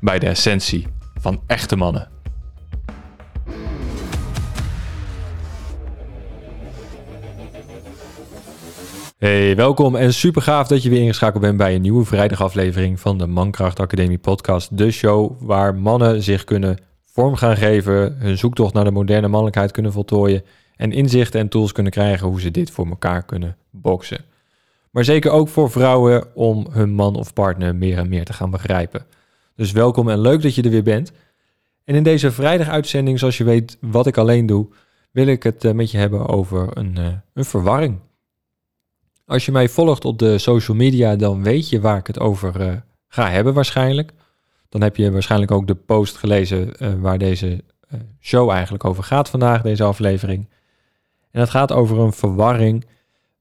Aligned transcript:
bij 0.00 0.18
de 0.18 0.26
essentie 0.26 0.86
van 1.20 1.40
echte 1.46 1.76
mannen. 1.76 2.08
Hey, 9.18 9.56
welkom 9.56 9.96
en 9.96 10.14
super 10.14 10.42
gaaf 10.42 10.68
dat 10.68 10.82
je 10.82 10.90
weer 10.90 11.00
ingeschakeld 11.00 11.42
bent 11.42 11.56
bij 11.56 11.74
een 11.74 11.82
nieuwe 11.82 12.04
vrijdagaflevering 12.04 13.00
van 13.00 13.18
de 13.18 13.26
Mankracht 13.26 13.80
Academie 13.80 14.18
podcast. 14.18 14.78
De 14.78 14.90
show 14.90 15.32
waar 15.40 15.74
mannen 15.74 16.22
zich 16.22 16.44
kunnen 16.44 16.78
vorm 17.04 17.34
gaan 17.34 17.56
geven, 17.56 18.16
hun 18.18 18.38
zoektocht 18.38 18.74
naar 18.74 18.84
de 18.84 18.90
moderne 18.90 19.28
mannelijkheid 19.28 19.70
kunnen 19.70 19.92
voltooien 19.92 20.42
en 20.76 20.92
inzichten 20.92 21.40
en 21.40 21.48
tools 21.48 21.72
kunnen 21.72 21.92
krijgen 21.92 22.26
hoe 22.26 22.40
ze 22.40 22.50
dit 22.50 22.70
voor 22.70 22.86
elkaar 22.86 23.24
kunnen 23.24 23.56
boksen. 23.70 24.24
Maar 24.90 25.04
zeker 25.04 25.30
ook 25.30 25.48
voor 25.48 25.70
vrouwen 25.70 26.34
om 26.34 26.66
hun 26.70 26.90
man 26.90 27.16
of 27.16 27.32
partner 27.32 27.74
meer 27.74 27.98
en 27.98 28.08
meer 28.08 28.24
te 28.24 28.32
gaan 28.32 28.50
begrijpen. 28.50 29.06
Dus 29.60 29.72
welkom 29.72 30.08
en 30.08 30.20
leuk 30.20 30.42
dat 30.42 30.54
je 30.54 30.62
er 30.62 30.70
weer 30.70 30.82
bent. 30.82 31.12
En 31.84 31.94
in 31.94 32.02
deze 32.02 32.32
vrijdag-uitzending, 32.32 33.18
zoals 33.18 33.38
je 33.38 33.44
weet 33.44 33.76
wat 33.80 34.06
ik 34.06 34.16
alleen 34.16 34.46
doe, 34.46 34.68
wil 35.10 35.26
ik 35.26 35.42
het 35.42 35.64
eh, 35.64 35.72
met 35.72 35.90
je 35.90 35.98
hebben 35.98 36.28
over 36.28 36.76
een, 36.76 36.96
uh, 36.98 37.06
een 37.34 37.44
verwarring. 37.44 37.98
Als 39.26 39.44
je 39.44 39.52
mij 39.52 39.68
volgt 39.68 40.04
op 40.04 40.18
de 40.18 40.38
social 40.38 40.76
media, 40.76 41.16
dan 41.16 41.42
weet 41.42 41.68
je 41.68 41.80
waar 41.80 41.98
ik 41.98 42.06
het 42.06 42.18
over 42.18 42.60
uh, 42.60 42.72
ga 43.08 43.30
hebben 43.30 43.54
waarschijnlijk. 43.54 44.12
Dan 44.68 44.82
heb 44.82 44.96
je 44.96 45.10
waarschijnlijk 45.10 45.50
ook 45.50 45.66
de 45.66 45.74
post 45.74 46.16
gelezen 46.16 46.72
waar 47.00 47.18
deze 47.18 47.64
show 48.20 48.50
eigenlijk 48.50 48.84
over 48.84 49.02
gaat 49.02 49.30
vandaag, 49.30 49.62
deze 49.62 49.84
aflevering. 49.84 50.48
En 51.30 51.40
het 51.40 51.50
gaat 51.50 51.72
over 51.72 51.98
een 51.98 52.12
verwarring 52.12 52.84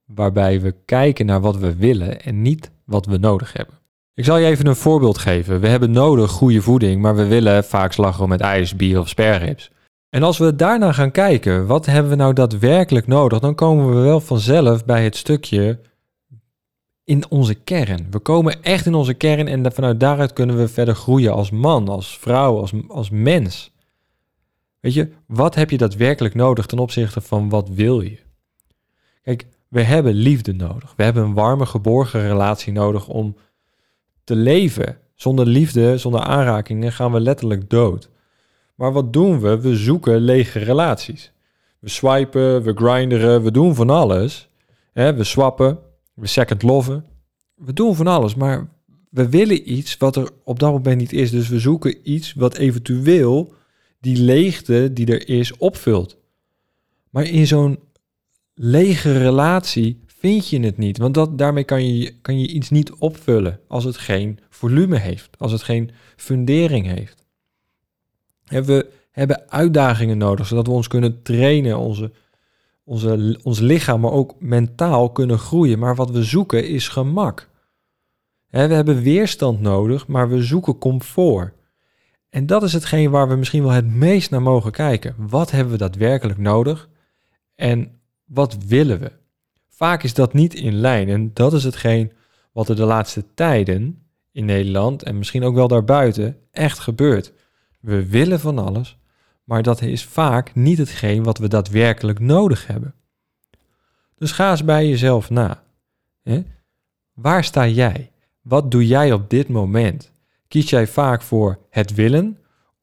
waarbij 0.06 0.62
we 0.62 0.76
kijken 0.86 1.26
naar 1.26 1.42
wat 1.42 1.58
we 1.58 1.76
willen 1.76 2.22
en 2.22 2.42
niet 2.42 2.72
wat 2.84 3.06
we 3.06 3.18
nodig 3.18 3.54
hebben. 3.54 3.79
Ik 4.20 4.26
zal 4.26 4.38
je 4.38 4.46
even 4.46 4.68
een 4.68 4.76
voorbeeld 4.76 5.18
geven. 5.18 5.60
We 5.60 5.68
hebben 5.68 5.92
nodig 5.92 6.32
goede 6.32 6.62
voeding, 6.62 7.02
maar 7.02 7.16
we 7.16 7.26
willen 7.26 7.64
vaak 7.64 7.94
slagroom 7.94 8.30
met 8.30 8.42
ijs, 8.42 8.76
bier 8.76 9.00
of 9.00 9.10
sperrips. 9.10 9.72
En 10.10 10.24
als 10.24 10.38
we 10.38 10.56
daarna 10.56 10.92
gaan 10.92 11.12
kijken, 11.12 11.68
wat 11.68 11.86
hebben 11.86 12.12
we 12.12 12.18
nou 12.18 12.34
daadwerkelijk 12.34 13.08
nodig, 13.08 13.40
dan 13.40 13.56
komen 13.56 13.96
we 13.96 14.02
wel 14.02 14.20
vanzelf 14.20 14.86
bij 14.86 15.04
het 15.04 15.16
stukje 15.16 15.80
in 17.04 17.30
onze 17.30 17.54
kern. 17.54 18.08
We 18.12 18.20
komen 18.20 18.64
echt 18.64 18.86
in 18.86 18.94
onze 18.94 19.14
kern 19.14 19.48
en 19.48 19.72
vanuit 19.72 20.00
daaruit 20.00 20.34
kunnen 20.34 20.58
we 20.58 20.68
verder 20.68 20.96
groeien 20.96 21.34
als 21.34 21.52
man, 21.52 21.88
als 21.88 22.18
vrouw, 22.18 22.60
als, 22.60 22.72
als 22.88 23.10
mens. 23.10 23.72
Weet 24.80 24.94
je, 24.94 25.10
wat 25.28 25.56
heb 25.56 25.70
je 25.70 25.78
daadwerkelijk 25.78 26.36
nodig 26.36 26.66
ten 26.66 26.80
opzichte 26.80 27.22
van 27.22 27.50
wat 27.50 27.70
wil 27.70 28.02
je? 28.02 28.20
Kijk, 29.24 29.46
we 29.68 29.82
hebben 29.82 30.14
liefde 30.14 30.54
nodig. 30.54 30.94
We 30.96 31.04
hebben 31.04 31.24
een 31.24 31.34
warme, 31.34 31.66
geborgen 31.66 32.22
relatie 32.22 32.74
nodig 32.74 33.08
om 33.08 33.36
te 34.30 34.36
leven. 34.36 34.98
Zonder 35.16 35.46
liefde, 35.46 35.98
zonder 35.98 36.22
aanrakingen 36.22 36.92
gaan 36.92 37.12
we 37.12 37.20
letterlijk 37.20 37.70
dood. 37.70 38.10
Maar 38.76 38.92
wat 38.92 39.14
doen 39.14 39.40
we? 39.40 39.60
We 39.60 39.76
zoeken 39.76 40.20
lege 40.20 40.60
relaties. 40.60 41.32
We 41.80 41.90
swipen, 41.90 42.64
we 42.64 42.74
grinderen, 42.74 43.44
we 43.44 43.52
doen 43.52 43.76
van 43.76 43.90
alles. 43.90 44.50
we 44.94 45.24
swappen, 45.24 45.80
we 46.14 46.28
second 46.28 46.64
loven. 46.64 47.06
We 47.56 47.74
doen 47.74 47.96
van 47.96 48.08
alles, 48.08 48.36
maar 48.36 48.70
we 49.10 49.30
willen 49.30 49.74
iets 49.74 49.98
wat 49.98 50.16
er 50.16 50.30
op 50.44 50.60
dat 50.60 50.72
moment 50.72 50.98
niet 50.98 51.14
is. 51.14 51.32
Dus 51.32 51.48
we 51.48 51.60
zoeken 51.60 51.98
iets 52.04 52.34
wat 52.34 52.58
eventueel 52.58 53.54
die 54.00 54.18
leegte 54.18 54.94
die 54.94 55.06
er 55.06 55.30
is 55.30 55.58
opvult. 55.58 56.18
Maar 57.10 57.26
in 57.26 57.48
zo'n 57.48 57.80
lege 58.54 59.18
relatie 59.18 60.04
vind 60.20 60.50
je 60.50 60.60
het 60.60 60.78
niet. 60.78 60.98
Want 60.98 61.14
dat, 61.14 61.38
daarmee 61.38 61.64
kan 61.64 61.96
je, 61.96 62.16
kan 62.22 62.40
je 62.40 62.48
iets 62.48 62.70
niet 62.70 62.94
opvullen 62.94 63.60
als 63.68 63.84
het 63.84 63.98
geen 63.98 64.40
volume 64.50 64.98
heeft, 64.98 65.30
als 65.38 65.52
het 65.52 65.64
geen 65.64 65.92
fundering 66.16 66.86
heeft. 66.86 67.26
We 68.46 68.92
hebben 69.12 69.50
uitdagingen 69.50 70.18
nodig, 70.18 70.48
zodat 70.48 70.68
we 70.68 70.74
ons 70.74 70.88
kunnen 70.88 71.22
trainen, 71.22 71.78
onze, 71.78 72.12
onze, 72.84 73.40
ons 73.44 73.60
lichaam, 73.60 74.00
maar 74.00 74.12
ook 74.12 74.36
mentaal 74.40 75.12
kunnen 75.12 75.40
groeien. 75.40 75.80
Maar 75.80 75.96
wat 75.96 76.12
we 76.12 76.24
zoeken 76.24 76.68
is 76.68 76.88
gemak. 76.88 77.50
we 78.50 78.58
hebben 78.58 79.02
weerstand 79.02 79.62
nodig, 79.62 80.08
maar 80.08 80.30
we 80.30 80.44
zoeken 80.44 80.78
comfort. 80.78 81.54
En 82.30 82.46
dat 82.46 82.64
is 82.64 82.74
hetgeen 82.74 83.10
waar 83.10 83.28
we 83.28 83.36
misschien 83.36 83.64
wel 83.64 83.72
het 83.72 83.94
meest 83.94 84.30
naar 84.30 84.42
mogen 84.42 84.72
kijken. 84.72 85.16
Wat 85.18 85.52
hebben 85.52 85.72
we 85.72 85.78
daadwerkelijk 85.80 86.40
nodig? 86.40 86.90
En 87.56 88.00
wat 88.26 88.58
willen 88.68 89.00
we? 89.00 89.12
Vaak 89.80 90.04
is 90.04 90.14
dat 90.14 90.34
niet 90.34 90.54
in 90.54 90.74
lijn 90.74 91.10
en 91.10 91.34
dat 91.34 91.54
is 91.54 91.64
hetgeen 91.64 92.12
wat 92.52 92.70
er 92.70 92.76
de 92.76 92.84
laatste 92.84 93.26
tijden 93.34 94.04
in 94.32 94.46
Nederland 94.46 95.04
en 95.04 95.18
misschien 95.18 95.44
ook 95.44 95.56
wel 95.56 95.68
daarbuiten 95.68 96.38
echt 96.52 96.80
gebeurt. 96.80 97.34
We 97.80 98.10
willen 98.10 98.40
van 98.40 98.60
alles, 98.60 98.98
maar 99.44 99.64
dat 99.64 99.82
is 99.82 100.06
vaak 100.06 100.56
niet 100.56 100.78
hetgeen 100.78 101.24
wat 101.24 101.38
we 101.38 101.48
daadwerkelijk 101.48 102.20
nodig 102.20 102.68
hebben. 102.68 102.94
Dus 104.16 104.32
ga 104.32 104.52
eens 104.52 104.64
bij 104.64 104.88
jezelf 104.88 105.30
na. 105.30 105.64
Hè? 106.24 106.44
Waar 107.14 107.44
sta 107.44 107.68
jij? 107.68 108.12
Wat 108.42 108.72
doe 108.72 108.88
jij 108.88 109.12
op 109.12 109.30
dit 109.30 109.48
moment? 109.48 110.12
Kies 110.48 110.70
jij 110.70 110.88
vaak 110.88 111.22
voor 111.22 111.60
het 111.70 111.94
willen 111.94 112.38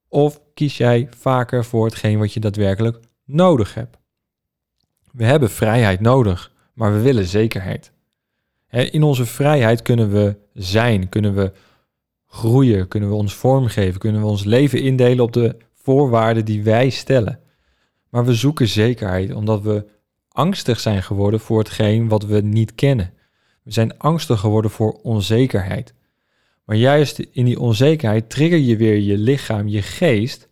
of 0.08 0.40
kies 0.54 0.76
jij 0.76 1.08
vaker 1.16 1.64
voor 1.64 1.84
hetgeen 1.84 2.18
wat 2.18 2.32
je 2.32 2.40
daadwerkelijk 2.40 3.00
nodig 3.24 3.74
hebt? 3.74 3.98
We 5.12 5.24
hebben 5.24 5.50
vrijheid 5.50 6.00
nodig 6.00 6.54
maar 6.76 6.92
we 6.92 7.00
willen 7.00 7.26
zekerheid. 7.26 7.92
In 8.70 9.02
onze 9.02 9.26
vrijheid 9.26 9.82
kunnen 9.82 10.10
we 10.10 10.36
zijn, 10.52 11.08
kunnen 11.08 11.34
we 11.34 11.52
groeien, 12.26 12.88
kunnen 12.88 13.08
we 13.08 13.14
ons 13.14 13.34
vormgeven, 13.34 14.00
kunnen 14.00 14.20
we 14.20 14.26
ons 14.26 14.44
leven 14.44 14.82
indelen 14.82 15.24
op 15.24 15.32
de 15.32 15.56
voorwaarden 15.72 16.44
die 16.44 16.62
wij 16.62 16.90
stellen. 16.90 17.40
Maar 18.08 18.24
we 18.24 18.34
zoeken 18.34 18.68
zekerheid 18.68 19.34
omdat 19.34 19.62
we 19.62 19.86
angstig 20.28 20.80
zijn 20.80 21.02
geworden 21.02 21.40
voor 21.40 21.58
hetgeen 21.58 22.08
wat 22.08 22.24
we 22.24 22.40
niet 22.40 22.74
kennen. 22.74 23.12
We 23.62 23.72
zijn 23.72 23.98
angstig 23.98 24.40
geworden 24.40 24.70
voor 24.70 24.92
onzekerheid. 24.92 25.94
Maar 26.64 26.76
juist 26.76 27.18
in 27.18 27.44
die 27.44 27.60
onzekerheid 27.60 28.30
trigger 28.30 28.58
je 28.58 28.76
weer 28.76 28.98
je 28.98 29.18
lichaam, 29.18 29.68
je 29.68 29.82
geest, 29.82 30.48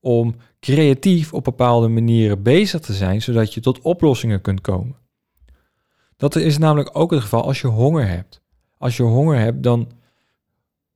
om 0.00 0.34
creatief 0.60 1.32
op 1.32 1.44
bepaalde 1.44 1.88
manieren 1.88 2.42
bezig 2.42 2.80
te 2.80 2.92
zijn, 2.92 3.22
zodat 3.22 3.54
je 3.54 3.60
tot 3.60 3.80
oplossingen 3.80 4.40
kunt 4.40 4.60
komen. 4.60 5.01
Dat 6.22 6.36
is 6.36 6.58
namelijk 6.58 6.90
ook 6.92 7.10
het 7.10 7.20
geval 7.20 7.44
als 7.44 7.60
je 7.60 7.66
honger 7.66 8.08
hebt. 8.08 8.40
Als 8.78 8.96
je 8.96 9.02
honger 9.02 9.38
hebt, 9.38 9.62
dan 9.62 9.90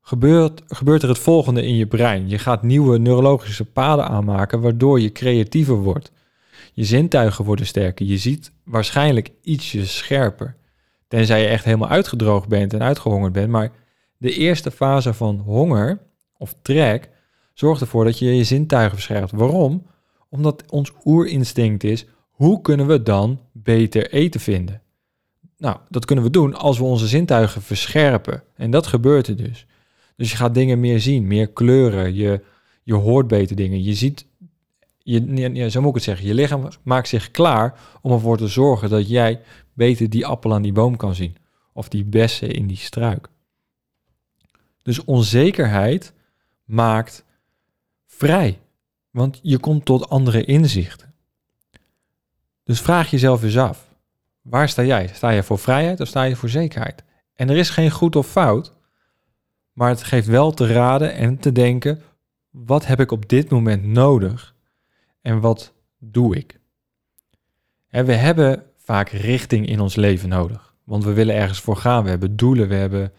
gebeurt, 0.00 0.62
gebeurt 0.66 1.02
er 1.02 1.08
het 1.08 1.18
volgende 1.18 1.62
in 1.62 1.76
je 1.76 1.86
brein. 1.86 2.28
Je 2.28 2.38
gaat 2.38 2.62
nieuwe 2.62 2.98
neurologische 2.98 3.64
paden 3.64 4.08
aanmaken, 4.08 4.60
waardoor 4.60 5.00
je 5.00 5.12
creatiever 5.12 5.74
wordt. 5.74 6.12
Je 6.72 6.84
zintuigen 6.84 7.44
worden 7.44 7.66
sterker. 7.66 8.06
Je 8.06 8.16
ziet 8.16 8.52
waarschijnlijk 8.64 9.30
ietsje 9.42 9.86
scherper. 9.86 10.56
Tenzij 11.08 11.40
je 11.40 11.46
echt 11.46 11.64
helemaal 11.64 11.88
uitgedroogd 11.88 12.48
bent 12.48 12.72
en 12.72 12.82
uitgehongerd 12.82 13.32
bent. 13.32 13.48
Maar 13.48 13.72
de 14.16 14.32
eerste 14.32 14.70
fase 14.70 15.14
van 15.14 15.38
honger 15.38 16.00
of 16.36 16.54
trek 16.62 17.10
zorgt 17.54 17.80
ervoor 17.80 18.04
dat 18.04 18.18
je 18.18 18.36
je 18.36 18.44
zintuigen 18.44 18.94
verscherpt. 18.94 19.32
Waarom? 19.32 19.86
Omdat 20.28 20.70
ons 20.70 20.92
oerinstinct 21.04 21.84
is, 21.84 22.06
hoe 22.30 22.60
kunnen 22.60 22.86
we 22.86 23.02
dan 23.02 23.40
beter 23.52 24.10
eten 24.10 24.40
vinden? 24.40 24.80
Nou, 25.58 25.76
dat 25.88 26.04
kunnen 26.04 26.24
we 26.24 26.30
doen 26.30 26.54
als 26.54 26.78
we 26.78 26.84
onze 26.84 27.06
zintuigen 27.06 27.62
verscherpen. 27.62 28.42
En 28.54 28.70
dat 28.70 28.86
gebeurt 28.86 29.26
er 29.26 29.36
dus. 29.36 29.66
Dus 30.16 30.30
je 30.30 30.36
gaat 30.36 30.54
dingen 30.54 30.80
meer 30.80 31.00
zien, 31.00 31.26
meer 31.26 31.48
kleuren. 31.48 32.14
Je, 32.14 32.40
je 32.82 32.94
hoort 32.94 33.26
beter 33.26 33.56
dingen. 33.56 33.82
Je 33.82 33.94
ziet 33.94 34.26
je, 35.06 35.52
je, 35.54 35.70
zo 35.70 35.80
moet 35.80 35.88
ik 35.88 35.94
het 35.94 36.04
zeggen, 36.04 36.26
je 36.26 36.34
lichaam 36.34 36.68
maakt 36.82 37.08
zich 37.08 37.30
klaar 37.30 37.80
om 38.00 38.12
ervoor 38.12 38.36
te 38.36 38.48
zorgen 38.48 38.90
dat 38.90 39.08
jij 39.08 39.40
beter 39.72 40.10
die 40.10 40.26
appel 40.26 40.54
aan 40.54 40.62
die 40.62 40.72
boom 40.72 40.96
kan 40.96 41.14
zien. 41.14 41.36
Of 41.72 41.88
die 41.88 42.04
bessen 42.04 42.50
in 42.50 42.66
die 42.66 42.76
struik. 42.76 43.28
Dus 44.82 45.04
onzekerheid 45.04 46.12
maakt 46.64 47.24
vrij. 48.06 48.58
Want 49.10 49.40
je 49.42 49.58
komt 49.58 49.84
tot 49.84 50.08
andere 50.08 50.44
inzichten. 50.44 51.14
Dus 52.64 52.80
vraag 52.80 53.10
jezelf 53.10 53.42
eens 53.42 53.58
af. 53.58 53.85
Waar 54.48 54.68
sta 54.68 54.84
jij? 54.84 55.10
Sta 55.12 55.30
je 55.30 55.42
voor 55.42 55.58
vrijheid 55.58 56.00
of 56.00 56.08
sta 56.08 56.22
je 56.22 56.36
voor 56.36 56.48
zekerheid? 56.48 57.04
En 57.34 57.48
er 57.48 57.56
is 57.56 57.70
geen 57.70 57.90
goed 57.90 58.16
of 58.16 58.28
fout. 58.28 58.72
Maar 59.72 59.88
het 59.88 60.02
geeft 60.02 60.26
wel 60.26 60.52
te 60.52 60.66
raden 60.66 61.14
en 61.14 61.38
te 61.38 61.52
denken: 61.52 62.02
wat 62.50 62.86
heb 62.86 63.00
ik 63.00 63.10
op 63.10 63.28
dit 63.28 63.50
moment 63.50 63.84
nodig 63.84 64.54
en 65.20 65.40
wat 65.40 65.72
doe 65.98 66.36
ik? 66.36 66.60
En 67.88 68.04
we 68.04 68.12
hebben 68.12 68.62
vaak 68.76 69.08
richting 69.08 69.66
in 69.66 69.80
ons 69.80 69.94
leven 69.94 70.28
nodig, 70.28 70.74
want 70.84 71.04
we 71.04 71.12
willen 71.12 71.34
ergens 71.34 71.60
voor 71.60 71.76
gaan. 71.76 72.04
We 72.04 72.10
hebben 72.10 72.36
doelen, 72.36 72.68
we 72.68 72.74
hebben 72.74 73.12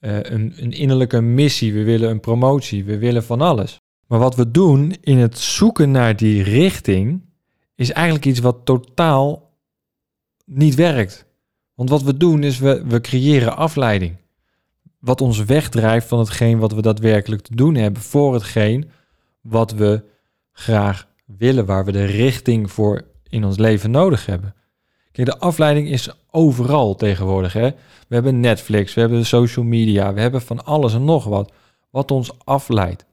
uh, 0.00 0.16
een, 0.22 0.52
een 0.56 0.72
innerlijke 0.72 1.20
missie, 1.20 1.72
we 1.72 1.82
willen 1.82 2.10
een 2.10 2.20
promotie, 2.20 2.84
we 2.84 2.98
willen 2.98 3.24
van 3.24 3.40
alles. 3.40 3.80
Maar 4.06 4.18
wat 4.18 4.34
we 4.34 4.50
doen 4.50 4.94
in 5.00 5.18
het 5.18 5.38
zoeken 5.38 5.90
naar 5.90 6.16
die 6.16 6.42
richting 6.42 7.22
is 7.74 7.92
eigenlijk 7.92 8.26
iets 8.26 8.40
wat 8.40 8.64
totaal 8.64 9.47
niet 10.48 10.74
werkt. 10.74 11.26
Want 11.74 11.90
wat 11.90 12.02
we 12.02 12.16
doen 12.16 12.42
is 12.42 12.58
we, 12.58 12.84
we 12.86 13.00
creëren 13.00 13.56
afleiding 13.56 14.16
wat 14.98 15.20
ons 15.20 15.44
wegdrijft 15.44 16.08
van 16.08 16.18
hetgeen 16.18 16.58
wat 16.58 16.72
we 16.72 16.82
daadwerkelijk 16.82 17.42
te 17.42 17.54
doen 17.54 17.74
hebben 17.74 18.02
voor 18.02 18.34
hetgeen 18.34 18.90
wat 19.40 19.72
we 19.72 20.04
graag 20.52 21.08
willen, 21.24 21.66
waar 21.66 21.84
we 21.84 21.92
de 21.92 22.04
richting 22.04 22.70
voor 22.70 23.04
in 23.28 23.44
ons 23.44 23.58
leven 23.58 23.90
nodig 23.90 24.26
hebben. 24.26 24.54
Kijk, 25.12 25.26
de 25.26 25.38
afleiding 25.38 25.88
is 25.88 26.10
overal 26.30 26.94
tegenwoordig. 26.94 27.52
Hè? 27.52 27.70
We 28.08 28.14
hebben 28.14 28.40
Netflix, 28.40 28.94
we 28.94 29.00
hebben 29.00 29.26
social 29.26 29.64
media, 29.64 30.14
we 30.14 30.20
hebben 30.20 30.42
van 30.42 30.64
alles 30.64 30.94
en 30.94 31.04
nog 31.04 31.24
wat, 31.24 31.52
wat 31.90 32.10
ons 32.10 32.32
afleidt. 32.44 33.06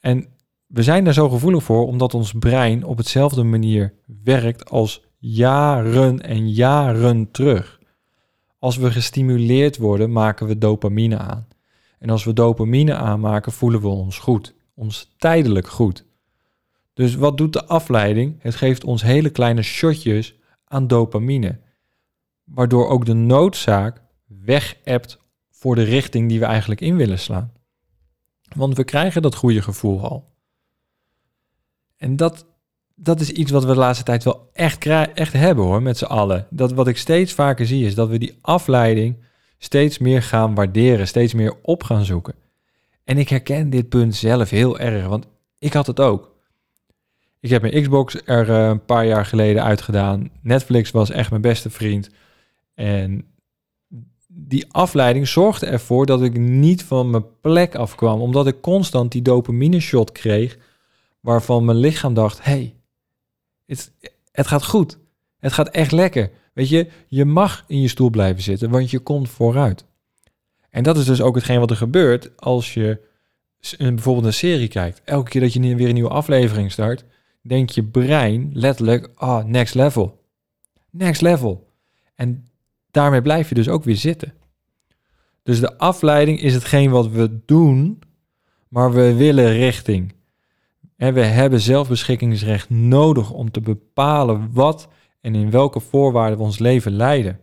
En 0.00 0.26
we 0.66 0.82
zijn 0.82 1.04
daar 1.04 1.14
zo 1.14 1.28
gevoelig 1.28 1.62
voor 1.62 1.86
omdat 1.86 2.14
ons 2.14 2.32
brein 2.32 2.84
op 2.84 2.96
hetzelfde 2.96 3.42
manier 3.42 3.94
werkt 4.24 4.70
als 4.70 5.07
jaren 5.18 6.20
en 6.20 6.50
jaren 6.50 7.30
terug. 7.30 7.80
Als 8.58 8.76
we 8.76 8.90
gestimuleerd 8.90 9.76
worden, 9.76 10.12
maken 10.12 10.46
we 10.46 10.58
dopamine 10.58 11.18
aan. 11.18 11.48
En 11.98 12.10
als 12.10 12.24
we 12.24 12.32
dopamine 12.32 12.94
aanmaken, 12.94 13.52
voelen 13.52 13.80
we 13.80 13.88
ons 13.88 14.18
goed. 14.18 14.54
Ons 14.74 15.14
tijdelijk 15.18 15.68
goed. 15.68 16.04
Dus 16.94 17.14
wat 17.14 17.36
doet 17.36 17.52
de 17.52 17.64
afleiding? 17.64 18.42
Het 18.42 18.54
geeft 18.54 18.84
ons 18.84 19.02
hele 19.02 19.30
kleine 19.30 19.62
shotjes 19.62 20.34
aan 20.64 20.86
dopamine. 20.86 21.60
Waardoor 22.44 22.88
ook 22.88 23.06
de 23.06 23.14
noodzaak 23.14 24.02
weg-ebt 24.26 25.18
voor 25.50 25.74
de 25.74 25.82
richting 25.82 26.28
die 26.28 26.38
we 26.38 26.44
eigenlijk 26.44 26.80
in 26.80 26.96
willen 26.96 27.18
slaan. 27.18 27.52
Want 28.56 28.76
we 28.76 28.84
krijgen 28.84 29.22
dat 29.22 29.34
goede 29.34 29.62
gevoel 29.62 30.00
al. 30.00 30.32
En 31.96 32.16
dat 32.16 32.46
dat 33.00 33.20
is 33.20 33.30
iets 33.30 33.50
wat 33.50 33.64
we 33.64 33.72
de 33.72 33.78
laatste 33.78 34.04
tijd 34.04 34.24
wel 34.24 34.50
echt, 34.52 34.86
echt 35.14 35.32
hebben 35.32 35.64
hoor, 35.64 35.82
met 35.82 35.98
z'n 35.98 36.04
allen. 36.04 36.46
Dat 36.50 36.72
wat 36.72 36.88
ik 36.88 36.96
steeds 36.96 37.32
vaker 37.32 37.66
zie 37.66 37.86
is 37.86 37.94
dat 37.94 38.08
we 38.08 38.18
die 38.18 38.38
afleiding 38.40 39.16
steeds 39.58 39.98
meer 39.98 40.22
gaan 40.22 40.54
waarderen, 40.54 41.06
steeds 41.06 41.34
meer 41.34 41.54
op 41.62 41.82
gaan 41.82 42.04
zoeken. 42.04 42.34
En 43.04 43.18
ik 43.18 43.28
herken 43.28 43.70
dit 43.70 43.88
punt 43.88 44.14
zelf 44.14 44.50
heel 44.50 44.78
erg, 44.78 45.06
want 45.06 45.26
ik 45.58 45.72
had 45.72 45.86
het 45.86 46.00
ook. 46.00 46.36
Ik 47.40 47.50
heb 47.50 47.62
mijn 47.62 47.82
Xbox 47.82 48.16
er 48.24 48.50
eh, 48.50 48.68
een 48.68 48.84
paar 48.84 49.06
jaar 49.06 49.26
geleden 49.26 49.64
uitgedaan. 49.64 50.30
Netflix 50.42 50.90
was 50.90 51.10
echt 51.10 51.30
mijn 51.30 51.42
beste 51.42 51.70
vriend. 51.70 52.10
En 52.74 53.24
die 54.26 54.66
afleiding 54.72 55.28
zorgde 55.28 55.66
ervoor 55.66 56.06
dat 56.06 56.22
ik 56.22 56.38
niet 56.38 56.84
van 56.84 57.10
mijn 57.10 57.24
plek 57.40 57.74
afkwam, 57.74 58.20
omdat 58.20 58.46
ik 58.46 58.60
constant 58.60 59.12
die 59.12 59.22
dopamine 59.22 59.80
shot 59.80 60.12
kreeg, 60.12 60.58
waarvan 61.20 61.64
mijn 61.64 61.78
lichaam 61.78 62.14
dacht: 62.14 62.44
hey, 62.44 62.74
het, 63.76 63.92
het 64.32 64.46
gaat 64.46 64.64
goed. 64.64 64.98
Het 65.38 65.52
gaat 65.52 65.68
echt 65.68 65.92
lekker. 65.92 66.30
Weet 66.52 66.68
je, 66.68 66.88
je 67.08 67.24
mag 67.24 67.64
in 67.66 67.80
je 67.80 67.88
stoel 67.88 68.10
blijven 68.10 68.42
zitten, 68.42 68.70
want 68.70 68.90
je 68.90 68.98
komt 68.98 69.28
vooruit. 69.28 69.84
En 70.70 70.82
dat 70.82 70.96
is 70.96 71.04
dus 71.04 71.20
ook 71.20 71.34
hetgeen 71.34 71.60
wat 71.60 71.70
er 71.70 71.76
gebeurt 71.76 72.36
als 72.36 72.74
je 72.74 73.00
bijvoorbeeld 73.78 74.26
een 74.26 74.32
serie 74.32 74.68
kijkt. 74.68 75.00
Elke 75.04 75.30
keer 75.30 75.40
dat 75.40 75.52
je 75.52 75.74
weer 75.74 75.88
een 75.88 75.94
nieuwe 75.94 76.08
aflevering 76.08 76.72
start, 76.72 77.04
denkt 77.42 77.74
je 77.74 77.84
brein 77.84 78.50
letterlijk, 78.52 79.10
ah, 79.14 79.28
oh, 79.28 79.44
next 79.44 79.74
level. 79.74 80.24
Next 80.90 81.20
level. 81.20 81.68
En 82.14 82.48
daarmee 82.90 83.22
blijf 83.22 83.48
je 83.48 83.54
dus 83.54 83.68
ook 83.68 83.84
weer 83.84 83.96
zitten. 83.96 84.34
Dus 85.42 85.60
de 85.60 85.78
afleiding 85.78 86.40
is 86.40 86.54
hetgeen 86.54 86.90
wat 86.90 87.08
we 87.08 87.40
doen, 87.44 87.98
maar 88.68 88.92
we 88.92 89.14
willen 89.14 89.52
richting. 89.52 90.14
En 90.98 91.14
we 91.14 91.20
hebben 91.20 91.60
zelfbeschikkingsrecht 91.60 92.70
nodig 92.70 93.30
om 93.30 93.50
te 93.50 93.60
bepalen 93.60 94.52
wat 94.52 94.88
en 95.20 95.34
in 95.34 95.50
welke 95.50 95.80
voorwaarden 95.80 96.38
we 96.38 96.44
ons 96.44 96.58
leven 96.58 96.92
leiden. 96.92 97.40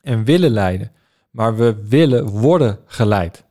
En 0.00 0.24
willen 0.24 0.50
leiden. 0.50 0.92
Maar 1.30 1.56
we 1.56 1.86
willen 1.88 2.26
worden 2.28 2.78
geleid. 2.86 3.44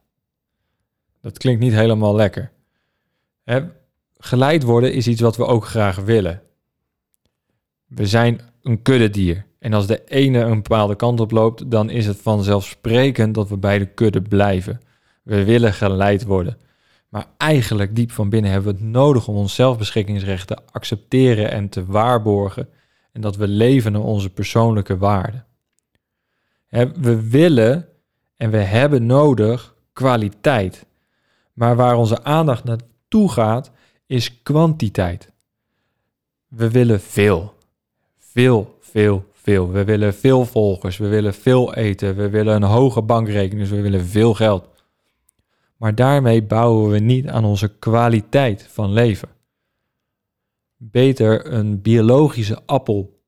Dat 1.22 1.38
klinkt 1.38 1.62
niet 1.62 1.74
helemaal 1.74 2.16
lekker. 2.16 2.52
Geleid 4.18 4.64
worden 4.64 4.94
is 4.94 5.08
iets 5.08 5.22
wat 5.22 5.38
we 5.38 5.46
ook 5.46 5.66
graag 5.66 5.96
willen. 5.96 6.42
We 7.86 8.08
zijn 8.08 8.40
een 8.62 8.82
kuddedier. 8.82 9.46
En 9.60 9.74
als 9.74 9.88
de 9.88 10.04
ene 10.06 10.40
een 10.40 10.62
bepaalde 10.62 10.96
kant 10.96 11.20
op 11.20 11.32
loopt, 11.32 11.72
dan 11.72 11.90
is 11.90 12.06
het 12.06 12.22
vanzelfsprekend 12.22 13.36
dat 13.36 13.50
we 13.50 13.58
bij 13.58 13.80
de 13.80 13.86
kudde 13.86 14.22
blijven. 14.22 14.82
We 15.24 15.44
willen 15.44 15.74
geleid 15.74 16.24
worden. 16.24 16.58
Maar 17.12 17.28
eigenlijk 17.38 17.96
diep 17.96 18.12
van 18.12 18.30
binnen 18.30 18.52
hebben 18.52 18.74
we 18.74 18.80
het 18.80 18.88
nodig 18.90 19.28
om 19.28 19.36
ons 19.36 19.56
zelfbeschikkingsrecht 19.56 20.48
te 20.48 20.58
accepteren 20.72 21.52
en 21.52 21.70
te 21.70 21.86
waarborgen. 21.86 22.70
En 23.12 23.22
dat 23.22 23.36
we 23.36 23.48
leven 23.48 23.92
naar 23.92 24.02
onze 24.02 24.30
persoonlijke 24.30 24.98
waarden. 24.98 25.46
We 26.96 27.30
willen 27.30 27.88
en 28.38 28.50
we 28.50 28.58
hebben 28.58 29.06
nodig 29.06 29.76
kwaliteit. 29.94 30.86
Maar 31.54 31.76
waar 31.76 31.96
onze 31.96 32.24
aandacht 32.24 32.64
naartoe 32.64 33.32
gaat, 33.32 33.72
is 34.06 34.42
kwantiteit. 34.42 35.32
We 36.48 36.72
willen 36.72 37.02
veel. 37.02 37.54
Veel, 38.18 38.78
veel, 38.80 39.26
veel. 39.34 39.72
We 39.72 39.84
willen 39.84 40.14
veel 40.14 40.46
volgers. 40.46 40.98
We 40.98 41.08
willen 41.08 41.34
veel 41.34 41.74
eten. 41.74 42.16
We 42.16 42.30
willen 42.30 42.56
een 42.56 42.70
hoge 42.70 43.02
bankrekening. 43.02 43.60
Dus 43.60 43.78
we 43.78 43.82
willen 43.82 44.06
veel 44.06 44.34
geld. 44.34 44.68
Maar 45.82 45.96
daarmee 45.96 46.44
bouwen 46.44 46.92
we 46.92 47.00
niet 47.00 47.28
aan 47.28 47.46
onze 47.46 47.78
kwaliteit 47.78 48.68
van 48.72 48.94
leven. 48.94 49.30
Beter 50.78 51.54
een 51.54 51.82
biologische 51.82 52.62
appel 52.66 53.22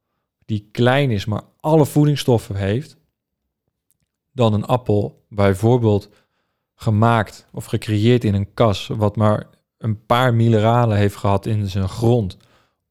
die 0.45 0.69
klein 0.71 1.11
is, 1.11 1.25
maar 1.25 1.41
alle 1.59 1.85
voedingsstoffen 1.85 2.55
heeft, 2.55 2.97
dan 4.31 4.53
een 4.53 4.65
appel 4.65 5.25
bijvoorbeeld 5.29 6.09
gemaakt 6.75 7.47
of 7.51 7.65
gecreëerd 7.65 8.23
in 8.23 8.33
een 8.33 8.53
kas, 8.53 8.87
wat 8.87 9.15
maar 9.15 9.47
een 9.77 10.05
paar 10.05 10.33
mineralen 10.33 10.97
heeft 10.97 11.15
gehad 11.15 11.45
in 11.45 11.69
zijn 11.69 11.89
grond 11.89 12.37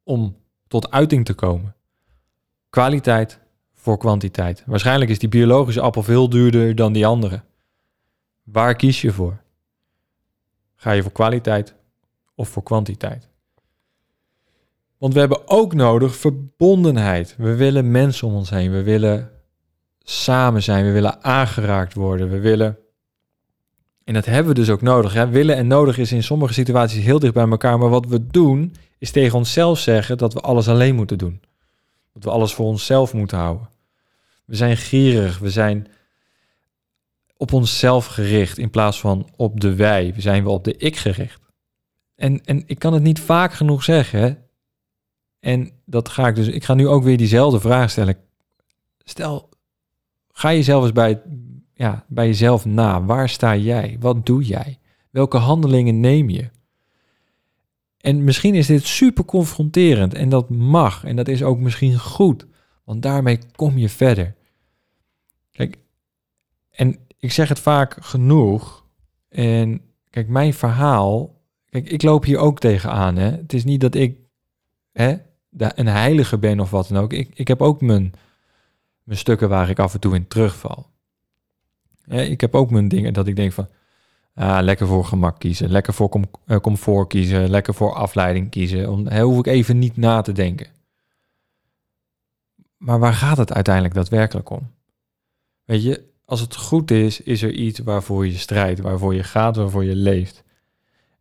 om 0.02 0.36
tot 0.68 0.90
uiting 0.90 1.24
te 1.24 1.34
komen. 1.34 1.74
Kwaliteit 2.70 3.40
voor 3.74 3.98
kwantiteit. 3.98 4.62
Waarschijnlijk 4.66 5.10
is 5.10 5.18
die 5.18 5.28
biologische 5.28 5.80
appel 5.80 6.02
veel 6.02 6.28
duurder 6.28 6.74
dan 6.74 6.92
die 6.92 7.06
andere. 7.06 7.42
Waar 8.42 8.74
kies 8.74 9.00
je 9.00 9.12
voor? 9.12 9.41
Ga 10.82 10.90
je 10.90 11.02
voor 11.02 11.12
kwaliteit 11.12 11.74
of 12.34 12.48
voor 12.48 12.62
kwantiteit? 12.62 13.28
Want 14.98 15.14
we 15.14 15.20
hebben 15.20 15.48
ook 15.48 15.74
nodig 15.74 16.16
verbondenheid. 16.16 17.34
We 17.38 17.54
willen 17.54 17.90
mensen 17.90 18.28
om 18.28 18.34
ons 18.34 18.50
heen. 18.50 18.70
We 18.70 18.82
willen 18.82 19.30
samen 20.02 20.62
zijn. 20.62 20.84
We 20.84 20.90
willen 20.90 21.22
aangeraakt 21.22 21.94
worden. 21.94 22.30
We 22.30 22.38
willen. 22.38 22.78
En 24.04 24.14
dat 24.14 24.24
hebben 24.24 24.54
we 24.54 24.60
dus 24.60 24.70
ook 24.70 24.82
nodig. 24.82 25.12
Hè? 25.12 25.28
Willen 25.28 25.56
en 25.56 25.66
nodig 25.66 25.98
is 25.98 26.12
in 26.12 26.22
sommige 26.22 26.52
situaties 26.52 27.04
heel 27.04 27.18
dicht 27.18 27.34
bij 27.34 27.48
elkaar. 27.48 27.78
Maar 27.78 27.88
wat 27.88 28.06
we 28.06 28.26
doen, 28.26 28.74
is 28.98 29.10
tegen 29.10 29.38
onszelf 29.38 29.78
zeggen 29.78 30.18
dat 30.18 30.32
we 30.32 30.40
alles 30.40 30.68
alleen 30.68 30.94
moeten 30.94 31.18
doen. 31.18 31.40
Dat 32.12 32.24
we 32.24 32.30
alles 32.30 32.54
voor 32.54 32.66
onszelf 32.66 33.14
moeten 33.14 33.38
houden. 33.38 33.68
We 34.44 34.56
zijn 34.56 34.76
gierig. 34.76 35.38
We 35.38 35.50
zijn 35.50 35.86
op 37.42 37.52
onszelf 37.52 38.06
gericht 38.06 38.58
in 38.58 38.70
plaats 38.70 39.00
van 39.00 39.28
op 39.36 39.60
de 39.60 39.74
wij. 39.74 40.12
We 40.14 40.20
zijn 40.20 40.44
wel 40.44 40.52
op 40.52 40.64
de 40.64 40.76
ik 40.76 40.96
gericht. 40.96 41.40
En, 42.14 42.44
en 42.44 42.62
ik 42.66 42.78
kan 42.78 42.92
het 42.92 43.02
niet 43.02 43.20
vaak 43.20 43.52
genoeg 43.52 43.84
zeggen. 43.84 44.38
En 45.40 45.70
dat 45.84 46.08
ga 46.08 46.28
ik 46.28 46.34
dus. 46.34 46.46
Ik 46.46 46.64
ga 46.64 46.74
nu 46.74 46.88
ook 46.88 47.02
weer 47.02 47.16
diezelfde 47.16 47.60
vraag 47.60 47.90
stellen. 47.90 48.16
Stel, 48.98 49.48
ga 50.28 50.52
jezelf 50.52 50.82
eens 50.82 50.92
bij, 50.92 51.22
ja, 51.74 52.04
bij 52.08 52.26
jezelf 52.26 52.64
na. 52.64 53.04
Waar 53.04 53.28
sta 53.28 53.56
jij? 53.56 53.96
Wat 54.00 54.26
doe 54.26 54.44
jij? 54.44 54.78
Welke 55.10 55.36
handelingen 55.36 56.00
neem 56.00 56.30
je? 56.30 56.50
En 57.98 58.24
misschien 58.24 58.54
is 58.54 58.66
dit 58.66 58.86
super 58.86 59.24
confronterend 59.24 60.14
en 60.14 60.28
dat 60.28 60.50
mag 60.50 61.04
en 61.04 61.16
dat 61.16 61.28
is 61.28 61.42
ook 61.42 61.58
misschien 61.58 61.98
goed, 61.98 62.46
want 62.84 63.02
daarmee 63.02 63.38
kom 63.54 63.78
je 63.78 63.88
verder. 63.88 64.34
Kijk, 65.50 65.78
en 66.70 66.96
ik 67.22 67.32
zeg 67.32 67.48
het 67.48 67.60
vaak 67.60 67.96
genoeg. 68.00 68.84
En 69.28 69.80
kijk, 70.10 70.28
mijn 70.28 70.54
verhaal, 70.54 71.40
kijk, 71.66 71.90
ik 71.90 72.02
loop 72.02 72.24
hier 72.24 72.38
ook 72.38 72.58
tegenaan. 72.58 73.16
Hè? 73.16 73.30
Het 73.30 73.52
is 73.52 73.64
niet 73.64 73.80
dat 73.80 73.94
ik 73.94 74.18
hè, 74.92 75.16
een 75.56 75.86
heilige 75.86 76.38
ben 76.38 76.60
of 76.60 76.70
wat 76.70 76.88
dan 76.88 77.02
ook. 77.02 77.12
Ik, 77.12 77.30
ik 77.34 77.48
heb 77.48 77.62
ook 77.62 77.80
mijn, 77.80 78.12
mijn 79.02 79.18
stukken 79.18 79.48
waar 79.48 79.70
ik 79.70 79.78
af 79.78 79.94
en 79.94 80.00
toe 80.00 80.14
in 80.14 80.26
terugval. 80.26 80.90
ik 82.06 82.40
heb 82.40 82.54
ook 82.54 82.70
mijn 82.70 82.88
dingen 82.88 83.12
dat 83.12 83.26
ik 83.26 83.36
denk 83.36 83.52
van, 83.52 83.68
ah, 84.34 84.62
lekker 84.62 84.86
voor 84.86 85.04
gemak 85.04 85.38
kiezen, 85.38 85.70
lekker 85.70 85.94
voor 85.94 86.20
uh, 86.46 86.56
comfort 86.56 87.08
kiezen, 87.08 87.50
lekker 87.50 87.74
voor 87.74 87.94
afleiding 87.94 88.50
kiezen. 88.50 88.90
Om, 88.90 89.08
hoef 89.08 89.38
ik 89.38 89.46
even 89.46 89.78
niet 89.78 89.96
na 89.96 90.20
te 90.20 90.32
denken. 90.32 90.66
Maar 92.76 92.98
waar 92.98 93.14
gaat 93.14 93.36
het 93.36 93.52
uiteindelijk 93.52 93.94
daadwerkelijk 93.94 94.50
om? 94.50 94.70
Weet 95.64 95.82
je, 95.82 96.10
als 96.32 96.40
het 96.40 96.56
goed 96.56 96.90
is, 96.90 97.20
is 97.20 97.42
er 97.42 97.52
iets 97.52 97.78
waarvoor 97.78 98.26
je 98.26 98.36
strijdt, 98.36 98.80
waarvoor 98.80 99.14
je 99.14 99.22
gaat, 99.22 99.56
waarvoor 99.56 99.84
je 99.84 99.96
leeft. 99.96 100.44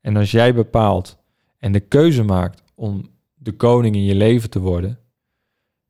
En 0.01 0.17
als 0.17 0.31
jij 0.31 0.53
bepaalt 0.53 1.17
en 1.57 1.71
de 1.71 1.79
keuze 1.79 2.23
maakt 2.23 2.63
om 2.75 3.09
de 3.33 3.51
koning 3.51 3.95
in 3.95 4.03
je 4.03 4.15
leven 4.15 4.49
te 4.49 4.59
worden, 4.59 4.99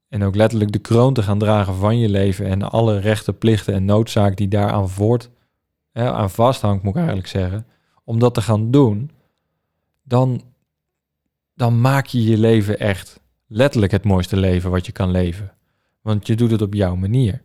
en 0.07 0.23
ook 0.23 0.35
letterlijk 0.35 0.71
de 0.71 0.79
kroon 0.79 1.13
te 1.13 1.23
gaan 1.23 1.39
dragen 1.39 1.75
van 1.75 1.97
je 1.97 2.09
leven 2.09 2.45
en 2.45 2.61
alle 2.61 2.99
rechten, 2.99 3.37
plichten 3.37 3.73
en 3.73 3.85
noodzaak 3.85 4.37
die 4.37 4.47
daaraan 4.47 4.89
voort, 4.89 5.29
hè, 5.91 6.11
aan 6.11 6.29
vasthangt, 6.29 6.83
moet 6.83 6.91
ik 6.91 6.97
eigenlijk 6.97 7.27
zeggen, 7.27 7.67
om 8.03 8.19
dat 8.19 8.33
te 8.33 8.41
gaan 8.41 8.71
doen, 8.71 9.11
dan, 10.03 10.41
dan 11.53 11.81
maak 11.81 12.05
je 12.05 12.23
je 12.23 12.37
leven 12.37 12.79
echt 12.79 13.19
letterlijk 13.47 13.91
het 13.91 14.03
mooiste 14.03 14.37
leven 14.37 14.71
wat 14.71 14.85
je 14.85 14.91
kan 14.91 15.11
leven. 15.11 15.53
Want 16.01 16.27
je 16.27 16.35
doet 16.35 16.51
het 16.51 16.61
op 16.61 16.73
jouw 16.73 16.95
manier. 16.95 17.41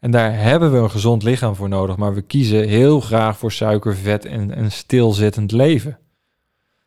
En 0.00 0.10
daar 0.10 0.38
hebben 0.38 0.72
we 0.72 0.78
een 0.78 0.90
gezond 0.90 1.22
lichaam 1.22 1.54
voor 1.54 1.68
nodig, 1.68 1.96
maar 1.96 2.14
we 2.14 2.22
kiezen 2.22 2.68
heel 2.68 3.00
graag 3.00 3.38
voor 3.38 3.52
suiker, 3.52 3.96
vet 3.96 4.24
en 4.24 4.58
een 4.58 4.72
stilzittend 4.72 5.52
leven. 5.52 5.98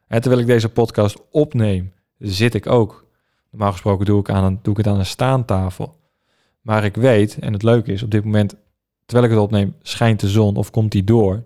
En 0.07 0.21
terwijl 0.21 0.41
ik 0.41 0.47
deze 0.47 0.69
podcast 0.69 1.17
opneem, 1.31 1.93
zit 2.17 2.53
ik 2.53 2.67
ook. 2.67 3.07
Normaal 3.51 3.71
gesproken 3.71 4.05
doe 4.05 4.19
ik, 4.19 4.29
aan 4.29 4.59
doe 4.61 4.71
ik 4.73 4.77
het 4.77 4.87
aan 4.87 4.99
een 4.99 5.05
staantafel. 5.05 5.99
Maar 6.61 6.83
ik 6.83 6.95
weet, 6.95 7.37
en 7.39 7.53
het 7.53 7.63
leuke 7.63 7.91
is, 7.91 8.03
op 8.03 8.11
dit 8.11 8.23
moment, 8.23 8.55
terwijl 9.05 9.29
ik 9.29 9.35
het 9.35 9.43
opneem, 9.43 9.75
schijnt 9.81 10.19
de 10.19 10.29
zon 10.29 10.55
of 10.55 10.71
komt 10.71 10.91
die 10.91 11.03
door. 11.03 11.43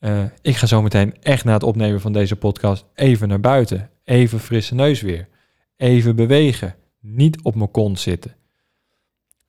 Uh, 0.00 0.24
ik 0.42 0.56
ga 0.56 0.66
zo 0.66 0.82
meteen 0.82 1.14
echt 1.22 1.44
na 1.44 1.52
het 1.52 1.62
opnemen 1.62 2.00
van 2.00 2.12
deze 2.12 2.36
podcast 2.36 2.84
even 2.94 3.28
naar 3.28 3.40
buiten. 3.40 3.90
Even 4.04 4.40
frisse 4.40 4.74
neus 4.74 5.00
weer. 5.00 5.28
Even 5.76 6.16
bewegen. 6.16 6.74
Niet 7.00 7.42
op 7.42 7.54
mijn 7.54 7.70
kont 7.70 8.00
zitten. 8.00 8.34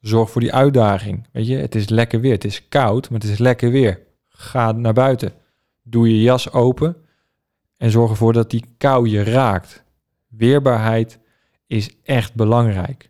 Zorg 0.07 0.31
voor 0.31 0.41
die 0.41 0.53
uitdaging. 0.53 1.27
Weet 1.31 1.47
je, 1.47 1.55
het 1.55 1.75
is 1.75 1.89
lekker 1.89 2.19
weer. 2.19 2.31
Het 2.31 2.45
is 2.45 2.67
koud, 2.67 3.09
maar 3.09 3.19
het 3.19 3.29
is 3.29 3.37
lekker 3.37 3.71
weer. 3.71 3.99
Ga 4.27 4.71
naar 4.71 4.93
buiten. 4.93 5.33
Doe 5.83 6.09
je 6.09 6.21
jas 6.21 6.51
open 6.51 6.95
en 7.77 7.91
zorg 7.91 8.09
ervoor 8.09 8.33
dat 8.33 8.49
die 8.49 8.65
kou 8.77 9.09
je 9.09 9.23
raakt. 9.23 9.83
Weerbaarheid 10.27 11.19
is 11.67 11.89
echt 12.03 12.33
belangrijk. 12.33 13.09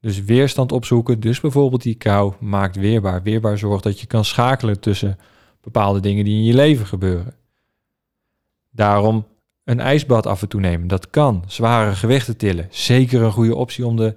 Dus 0.00 0.24
weerstand 0.24 0.72
opzoeken, 0.72 1.20
dus 1.20 1.40
bijvoorbeeld 1.40 1.82
die 1.82 1.94
kou, 1.94 2.34
maakt 2.40 2.76
weerbaar. 2.76 3.22
Weerbaar 3.22 3.58
zorgt 3.58 3.82
dat 3.82 4.00
je 4.00 4.06
kan 4.06 4.24
schakelen 4.24 4.80
tussen 4.80 5.18
bepaalde 5.60 6.00
dingen 6.00 6.24
die 6.24 6.36
in 6.36 6.44
je 6.44 6.54
leven 6.54 6.86
gebeuren. 6.86 7.34
Daarom 8.70 9.26
een 9.64 9.80
ijsbad 9.80 10.26
af 10.26 10.42
en 10.42 10.48
toe 10.48 10.60
nemen, 10.60 10.88
dat 10.88 11.10
kan. 11.10 11.44
Zware 11.46 11.94
gewichten 11.94 12.36
tillen, 12.36 12.66
zeker 12.70 13.22
een 13.22 13.32
goede 13.32 13.54
optie 13.54 13.86
om 13.86 13.96
de 13.96 14.16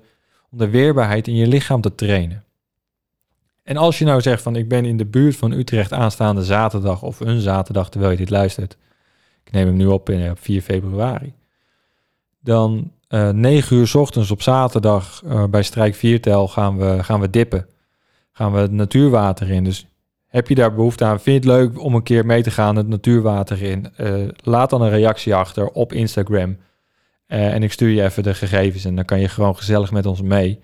om 0.51 0.58
de 0.58 0.70
weerbaarheid 0.70 1.27
in 1.27 1.36
je 1.36 1.48
lichaam 1.48 1.82
te 1.82 1.96
trainen. 1.96 2.44
En 3.63 3.77
als 3.77 3.98
je 3.98 4.06
nou 4.06 4.22
zegt 4.22 4.41
van 4.41 4.56
ik 4.56 4.68
ben 4.68 4.86
in 4.86 4.98
de 4.98 5.06
buurt 5.06 5.36
van 5.36 5.51
Utrecht 5.51 5.94
aanstaande 5.94 6.44
zaterdag 6.44 7.01
of 7.01 7.20
een 7.20 7.39
zaterdag 7.39 7.89
terwijl 7.89 8.12
je 8.12 8.18
dit 8.18 8.29
luistert. 8.29 8.77
Ik 9.44 9.51
neem 9.51 9.68
hem 9.68 9.75
nu 9.75 9.86
op 9.86 10.10
in, 10.10 10.32
op 10.32 10.39
4 10.39 10.62
februari. 10.62 11.34
Dan 12.39 12.91
uh, 13.10 13.29
eh, 13.29 13.36
9 13.36 13.77
uur 13.77 13.88
s 13.88 13.96
ochtends 13.96 14.32
op 14.32 14.41
zaterdag 14.41 15.22
uh, 15.25 15.44
bij 15.46 15.63
Strijk 15.63 15.96
Viertel 15.96 16.48
gaan 16.48 16.77
we, 16.77 17.03
gaan 17.03 17.20
we 17.20 17.29
dippen. 17.29 17.68
Gaan 18.32 18.51
we 18.51 18.60
het 18.60 18.72
natuurwater 18.72 19.50
in. 19.50 19.63
Dus 19.63 19.88
heb 20.25 20.48
je 20.48 20.56
daar 20.56 20.74
behoefte 20.74 21.06
aan? 21.06 21.20
Vind 21.20 21.44
je 21.44 21.50
het 21.50 21.60
leuk 21.60 21.84
om 21.84 21.96
een 21.96 22.03
keer 22.03 22.25
mee 22.25 22.44
te 22.44 22.51
gaan 22.51 22.75
het 22.75 22.88
natuurwater 22.88 23.62
in? 23.62 23.91
Laat 24.44 24.70
dan 24.70 24.82
een 24.82 24.89
reactie 24.89 25.36
achter 25.36 25.68
op 25.68 25.94
Instagram. 25.94 26.58
Uh, 27.29 27.53
en 27.53 27.63
ik 27.63 27.71
stuur 27.71 27.89
je 27.89 28.03
even 28.03 28.24
de 28.24 28.33
gegevens 28.33 28.86
en 28.86 28.95
dan 28.95 29.05
kan 29.05 29.19
je 29.19 29.27
gewoon 29.27 29.55
gezellig 29.55 29.91
met 29.91 30.05
ons 30.05 30.21
mee 30.21 30.59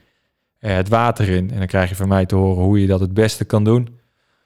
uh, 0.59 0.75
het 0.75 0.89
water 0.89 1.29
in. 1.29 1.51
En 1.51 1.57
dan 1.57 1.67
krijg 1.67 1.89
je 1.89 1.95
van 1.95 2.07
mij 2.07 2.25
te 2.25 2.35
horen 2.35 2.63
hoe 2.63 2.81
je 2.81 2.87
dat 2.87 2.99
het 2.99 3.13
beste 3.13 3.45
kan 3.45 3.63
doen. 3.63 3.99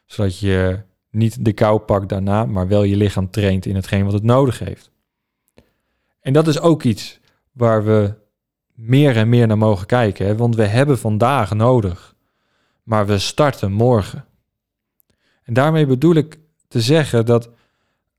Zodat 0.06 0.40
je 0.40 0.80
niet 1.12 1.46
de 1.46 1.54
kou 1.54 1.80
pakt 1.80 2.10
daarna, 2.10 2.46
maar 2.46 2.68
wel 2.68 2.84
je 2.84 2.96
lichaam 2.96 3.30
traint 3.30 3.66
in 3.66 3.76
hetgeen 3.76 4.04
wat 4.04 4.14
het 4.14 4.24
nodig 4.24 4.60
heeft. 4.60 4.92
En 6.22 6.34
dat 6.34 6.48
is 6.48 6.60
ook 6.60 6.84
iets 6.84 7.20
waar 7.52 7.84
we 7.84 8.14
meer 8.74 9.18
en 9.18 9.30
meer 9.30 9.48
naar 9.48 9.58
mogen 9.58 9.86
kijken. 9.86 10.26
Hè? 10.26 10.36
Want 10.36 10.56
we 10.56 10.66
hebben 10.66 11.00
vandaag 11.00 11.54
nodig, 11.54 12.16
maar 12.84 13.06
we 13.06 13.18
starten 13.18 13.72
morgen. 13.72 14.26
En 15.44 15.54
daarmee 15.54 15.86
bedoel 15.86 16.16
ik 16.16 16.40
te 16.68 16.82
zeggen 16.82 17.26
dat 17.26 17.50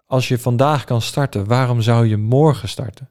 als 0.07 0.29
je 0.29 0.39
vandaag 0.39 0.85
kan 0.85 1.03
starten, 1.03 1.47
waarom 1.47 1.81
zou 1.81 2.07
je 2.07 2.17
morgen 2.17 2.69
starten? 2.69 3.09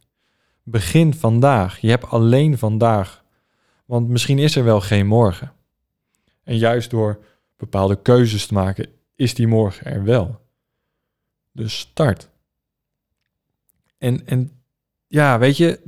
Begin 0.70 1.14
vandaag. 1.14 1.80
Je 1.80 1.90
hebt 1.90 2.06
alleen 2.06 2.58
vandaag. 2.58 3.24
Want 3.86 4.08
misschien 4.08 4.40
is 4.40 4.56
er 4.56 4.64
wel 4.64 4.82
geen 4.82 5.08
morgen. 5.08 5.52
En 6.44 6.58
juist 6.58 6.90
door 6.90 7.24
bepaalde 7.58 8.02
keuzes 8.02 8.46
te 8.46 8.54
maken, 8.54 8.90
is 9.16 9.34
die 9.34 9.48
morgen 9.48 9.86
er 9.86 10.04
wel. 10.04 10.42
Dus 11.52 11.80
start. 11.80 12.30
En, 13.98 14.26
en 14.28 14.52
ja, 15.08 15.40
weet 15.40 15.58
je, 15.58 15.80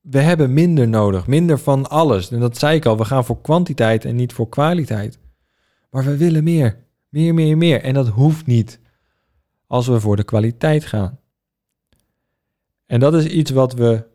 we 0.00 0.20
hebben 0.20 0.52
minder 0.52 0.88
nodig, 0.88 1.26
minder 1.26 1.58
van 1.58 1.90
alles. 1.90 2.30
En 2.30 2.40
dat 2.40 2.58
zei 2.58 2.76
ik 2.76 2.86
al, 2.86 2.96
we 2.96 3.04
gaan 3.04 3.24
voor 3.24 3.40
kwantiteit 3.40 4.04
en 4.04 4.16
niet 4.16 4.32
voor 4.32 4.48
kwaliteit. 4.48 5.18
Maar 5.90 6.04
we 6.04 6.16
willen 6.16 6.44
meer, 6.44 6.84
meer, 7.08 7.34
meer, 7.34 7.56
meer. 7.56 7.82
En 7.82 7.94
dat 7.94 8.08
hoeft 8.08 8.46
niet 8.46 8.80
als 9.66 9.86
we 9.86 10.00
voor 10.00 10.16
de 10.16 10.24
kwaliteit 10.24 10.84
gaan. 10.84 11.18
En 12.86 13.00
dat 13.00 13.14
is 13.14 13.26
iets 13.26 13.50
wat 13.50 13.72
we 13.72 14.12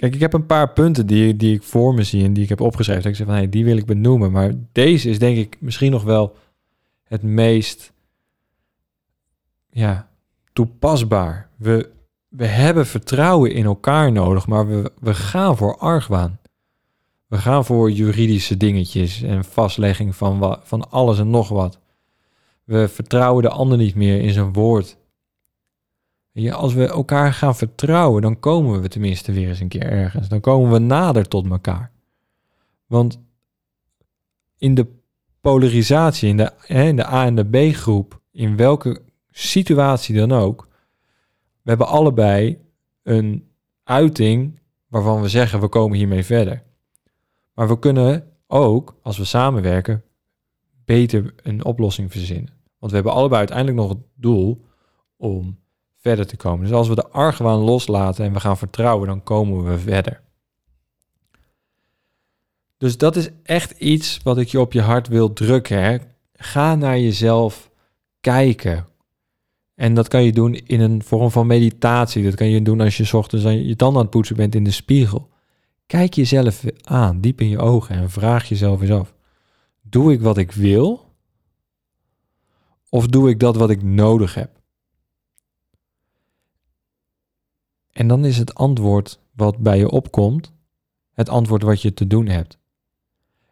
Kijk, 0.00 0.14
ik 0.14 0.20
heb 0.20 0.32
een 0.32 0.46
paar 0.46 0.72
punten 0.72 1.06
die, 1.06 1.36
die 1.36 1.54
ik 1.54 1.62
voor 1.62 1.94
me 1.94 2.02
zie 2.02 2.24
en 2.24 2.32
die 2.32 2.42
ik 2.42 2.48
heb 2.48 2.60
opgeschreven. 2.60 3.02
Dat 3.02 3.10
ik 3.10 3.16
zeg 3.16 3.26
van, 3.26 3.36
hey, 3.36 3.48
die 3.48 3.64
wil 3.64 3.76
ik 3.76 3.86
benoemen. 3.86 4.32
Maar 4.32 4.52
deze 4.72 5.08
is 5.08 5.18
denk 5.18 5.36
ik 5.36 5.56
misschien 5.60 5.90
nog 5.90 6.02
wel 6.02 6.36
het 7.04 7.22
meest 7.22 7.92
ja, 9.70 10.08
toepasbaar. 10.52 11.48
We, 11.56 11.90
we 12.28 12.46
hebben 12.46 12.86
vertrouwen 12.86 13.52
in 13.52 13.64
elkaar 13.64 14.12
nodig, 14.12 14.46
maar 14.46 14.68
we, 14.68 14.92
we 15.00 15.14
gaan 15.14 15.56
voor 15.56 15.78
argwaan. 15.78 16.38
We 17.26 17.38
gaan 17.38 17.64
voor 17.64 17.90
juridische 17.90 18.56
dingetjes 18.56 19.22
en 19.22 19.44
vastlegging 19.44 20.16
van, 20.16 20.58
van 20.62 20.90
alles 20.90 21.18
en 21.18 21.30
nog 21.30 21.48
wat. 21.48 21.78
We 22.64 22.88
vertrouwen 22.88 23.42
de 23.42 23.50
ander 23.50 23.78
niet 23.78 23.94
meer 23.94 24.20
in 24.20 24.32
zijn 24.32 24.52
woord. 24.52 24.96
Als 26.48 26.74
we 26.74 26.86
elkaar 26.86 27.32
gaan 27.32 27.56
vertrouwen, 27.56 28.22
dan 28.22 28.40
komen 28.40 28.80
we 28.80 28.88
tenminste 28.88 29.32
weer 29.32 29.48
eens 29.48 29.60
een 29.60 29.68
keer 29.68 29.86
ergens. 29.86 30.28
Dan 30.28 30.40
komen 30.40 30.70
we 30.70 30.78
nader 30.78 31.28
tot 31.28 31.50
elkaar. 31.50 31.90
Want 32.86 33.20
in 34.58 34.74
de 34.74 34.86
polarisatie, 35.40 36.28
in 36.28 36.36
de, 36.36 36.52
in 36.66 36.96
de 36.96 37.06
A 37.06 37.24
en 37.24 37.34
de 37.34 37.44
B 37.44 37.74
groep, 37.74 38.20
in 38.32 38.56
welke 38.56 39.02
situatie 39.30 40.16
dan 40.16 40.32
ook, 40.32 40.68
we 41.62 41.68
hebben 41.68 41.86
allebei 41.86 42.58
een 43.02 43.48
uiting 43.84 44.60
waarvan 44.86 45.20
we 45.22 45.28
zeggen 45.28 45.60
we 45.60 45.68
komen 45.68 45.98
hiermee 45.98 46.24
verder. 46.24 46.62
Maar 47.54 47.68
we 47.68 47.78
kunnen 47.78 48.32
ook, 48.46 48.98
als 49.02 49.18
we 49.18 49.24
samenwerken, 49.24 50.02
beter 50.84 51.34
een 51.42 51.64
oplossing 51.64 52.10
verzinnen. 52.10 52.52
Want 52.78 52.92
we 52.92 52.98
hebben 52.98 53.12
allebei 53.12 53.38
uiteindelijk 53.38 53.76
nog 53.76 53.88
het 53.88 54.06
doel 54.14 54.64
om 55.16 55.58
verder 56.00 56.26
te 56.26 56.36
komen. 56.36 56.64
Dus 56.64 56.74
als 56.74 56.88
we 56.88 56.94
de 56.94 57.08
argwaan 57.08 57.58
loslaten 57.58 58.24
en 58.24 58.32
we 58.32 58.40
gaan 58.40 58.58
vertrouwen, 58.58 59.08
dan 59.08 59.22
komen 59.22 59.64
we 59.64 59.78
verder. 59.78 60.20
Dus 62.76 62.98
dat 62.98 63.16
is 63.16 63.28
echt 63.42 63.70
iets 63.70 64.20
wat 64.22 64.38
ik 64.38 64.48
je 64.48 64.60
op 64.60 64.72
je 64.72 64.80
hart 64.80 65.08
wil 65.08 65.32
drukken. 65.32 65.82
Hè? 65.82 65.98
Ga 66.34 66.74
naar 66.74 66.98
jezelf 66.98 67.70
kijken. 68.20 68.86
En 69.74 69.94
dat 69.94 70.08
kan 70.08 70.22
je 70.22 70.32
doen 70.32 70.54
in 70.54 70.80
een 70.80 71.02
vorm 71.02 71.30
van 71.30 71.46
meditatie. 71.46 72.24
Dat 72.24 72.34
kan 72.34 72.48
je 72.48 72.62
doen 72.62 72.80
als 72.80 72.96
je 72.96 73.16
ochtends 73.16 73.44
je 73.44 73.76
tanden 73.76 73.96
aan 73.96 74.02
het 74.02 74.10
poetsen 74.10 74.36
bent 74.36 74.54
in 74.54 74.64
de 74.64 74.70
spiegel. 74.70 75.28
Kijk 75.86 76.14
jezelf 76.14 76.64
aan, 76.82 77.20
diep 77.20 77.40
in 77.40 77.48
je 77.48 77.58
ogen 77.58 77.94
en 77.94 78.10
vraag 78.10 78.48
jezelf 78.48 78.80
eens 78.80 78.90
af. 78.90 79.14
Doe 79.82 80.12
ik 80.12 80.20
wat 80.20 80.38
ik 80.38 80.52
wil? 80.52 81.04
Of 82.88 83.06
doe 83.06 83.28
ik 83.28 83.40
dat 83.40 83.56
wat 83.56 83.70
ik 83.70 83.82
nodig 83.82 84.34
heb? 84.34 84.59
En 87.92 88.08
dan 88.08 88.24
is 88.24 88.38
het 88.38 88.54
antwoord 88.54 89.20
wat 89.34 89.58
bij 89.58 89.78
je 89.78 89.90
opkomt, 89.90 90.52
het 91.14 91.28
antwoord 91.28 91.62
wat 91.62 91.82
je 91.82 91.94
te 91.94 92.06
doen 92.06 92.26
hebt. 92.26 92.58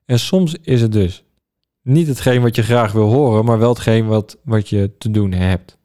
En 0.04 0.18
soms 0.18 0.54
is 0.54 0.80
het 0.80 0.92
dus 0.92 1.24
niet 1.82 2.06
hetgeen 2.06 2.42
wat 2.42 2.56
je 2.56 2.62
graag 2.62 2.92
wil 2.92 3.12
horen, 3.12 3.44
maar 3.44 3.58
wel 3.58 3.68
hetgeen 3.68 4.06
wat, 4.06 4.38
wat 4.44 4.68
je 4.68 4.96
te 4.98 5.10
doen 5.10 5.32
hebt. 5.32 5.78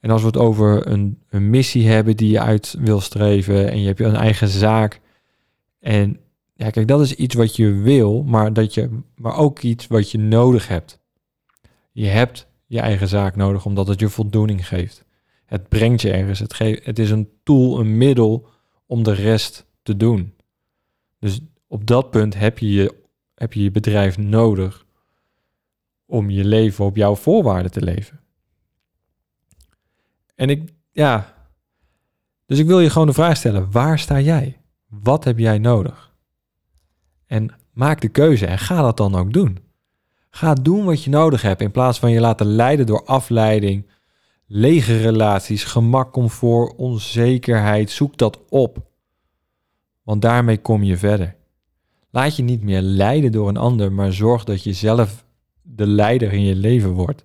En 0.00 0.10
als 0.10 0.20
we 0.20 0.26
het 0.26 0.36
over 0.36 0.86
een, 0.86 1.22
een 1.28 1.50
missie 1.50 1.88
hebben 1.88 2.16
die 2.16 2.30
je 2.30 2.40
uit 2.40 2.76
wil 2.78 3.00
streven 3.00 3.70
en 3.70 3.80
je 3.80 3.86
hebt 3.86 4.00
een 4.00 4.14
eigen 4.14 4.48
zaak. 4.48 5.00
En 5.80 6.20
ja, 6.54 6.70
kijk, 6.70 6.88
dat 6.88 7.00
is 7.00 7.14
iets 7.14 7.34
wat 7.34 7.56
je 7.56 7.72
wil, 7.72 8.22
maar, 8.22 8.52
dat 8.52 8.74
je, 8.74 8.88
maar 9.14 9.36
ook 9.36 9.62
iets 9.62 9.86
wat 9.86 10.10
je 10.10 10.18
nodig 10.18 10.68
hebt. 10.68 11.00
Je 11.92 12.06
hebt 12.06 12.46
je 12.66 12.80
eigen 12.80 13.08
zaak 13.08 13.36
nodig 13.36 13.64
omdat 13.64 13.88
het 13.88 14.00
je 14.00 14.08
voldoening 14.08 14.68
geeft. 14.68 15.04
Het 15.48 15.68
brengt 15.68 16.02
je 16.02 16.10
ergens. 16.10 16.38
Het, 16.38 16.58
het 16.84 16.98
is 16.98 17.10
een 17.10 17.30
tool, 17.42 17.80
een 17.80 17.96
middel 17.96 18.48
om 18.86 19.02
de 19.02 19.12
rest 19.12 19.66
te 19.82 19.96
doen. 19.96 20.34
Dus 21.18 21.40
op 21.66 21.86
dat 21.86 22.10
punt 22.10 22.34
heb 22.34 22.58
je 22.58 22.70
je, 22.70 22.94
heb 23.34 23.52
je, 23.52 23.62
je 23.62 23.70
bedrijf 23.70 24.18
nodig 24.18 24.86
om 26.06 26.30
je 26.30 26.44
leven 26.44 26.84
op 26.84 26.96
jouw 26.96 27.14
voorwaarden 27.14 27.70
te 27.70 27.82
leven. 27.82 28.20
En 30.34 30.50
ik, 30.50 30.72
ja. 30.90 31.34
Dus 32.46 32.58
ik 32.58 32.66
wil 32.66 32.80
je 32.80 32.90
gewoon 32.90 33.06
de 33.06 33.12
vraag 33.12 33.36
stellen: 33.36 33.70
waar 33.70 33.98
sta 33.98 34.20
jij? 34.20 34.60
Wat 34.86 35.24
heb 35.24 35.38
jij 35.38 35.58
nodig? 35.58 36.14
En 37.26 37.54
maak 37.72 38.00
de 38.00 38.08
keuze 38.08 38.46
en 38.46 38.58
ga 38.58 38.82
dat 38.82 38.96
dan 38.96 39.14
ook 39.14 39.32
doen. 39.32 39.58
Ga 40.30 40.54
doen 40.54 40.84
wat 40.84 41.04
je 41.04 41.10
nodig 41.10 41.42
hebt 41.42 41.60
in 41.60 41.70
plaats 41.70 41.98
van 41.98 42.10
je 42.10 42.20
laten 42.20 42.46
leiden 42.46 42.86
door 42.86 43.04
afleiding, 43.04 43.90
lege 44.48 45.00
relaties, 45.00 45.64
gemak, 45.64 46.12
comfort, 46.12 46.74
onzekerheid. 46.76 47.90
Zoek 47.90 48.16
dat 48.16 48.38
op. 48.48 48.86
Want 50.02 50.22
daarmee 50.22 50.58
kom 50.58 50.82
je 50.82 50.96
verder. 50.96 51.36
Laat 52.10 52.36
je 52.36 52.42
niet 52.42 52.62
meer 52.62 52.80
leiden 52.80 53.32
door 53.32 53.48
een 53.48 53.56
ander, 53.56 53.92
maar 53.92 54.12
zorg 54.12 54.44
dat 54.44 54.62
je 54.62 54.72
zelf 54.72 55.24
de 55.62 55.86
leider 55.86 56.32
in 56.32 56.44
je 56.44 56.54
leven 56.54 56.90
wordt. 56.90 57.24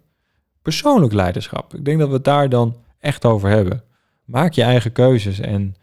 Persoonlijk 0.61 1.13
leiderschap. 1.13 1.73
Ik 1.73 1.85
denk 1.85 1.99
dat 1.99 2.07
we 2.07 2.13
het 2.13 2.23
daar 2.23 2.49
dan 2.49 2.75
echt 2.99 3.25
over 3.25 3.49
hebben. 3.49 3.83
Maak 4.25 4.53
je 4.53 4.63
eigen 4.63 4.91
keuzes 4.91 5.39
en 5.39 5.75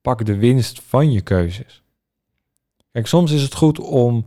pak 0.00 0.24
de 0.24 0.36
winst 0.36 0.82
van 0.82 1.12
je 1.12 1.20
keuzes. 1.20 1.82
Kijk, 2.92 3.06
soms 3.06 3.32
is 3.32 3.42
het 3.42 3.54
goed 3.54 3.80
om 3.80 4.26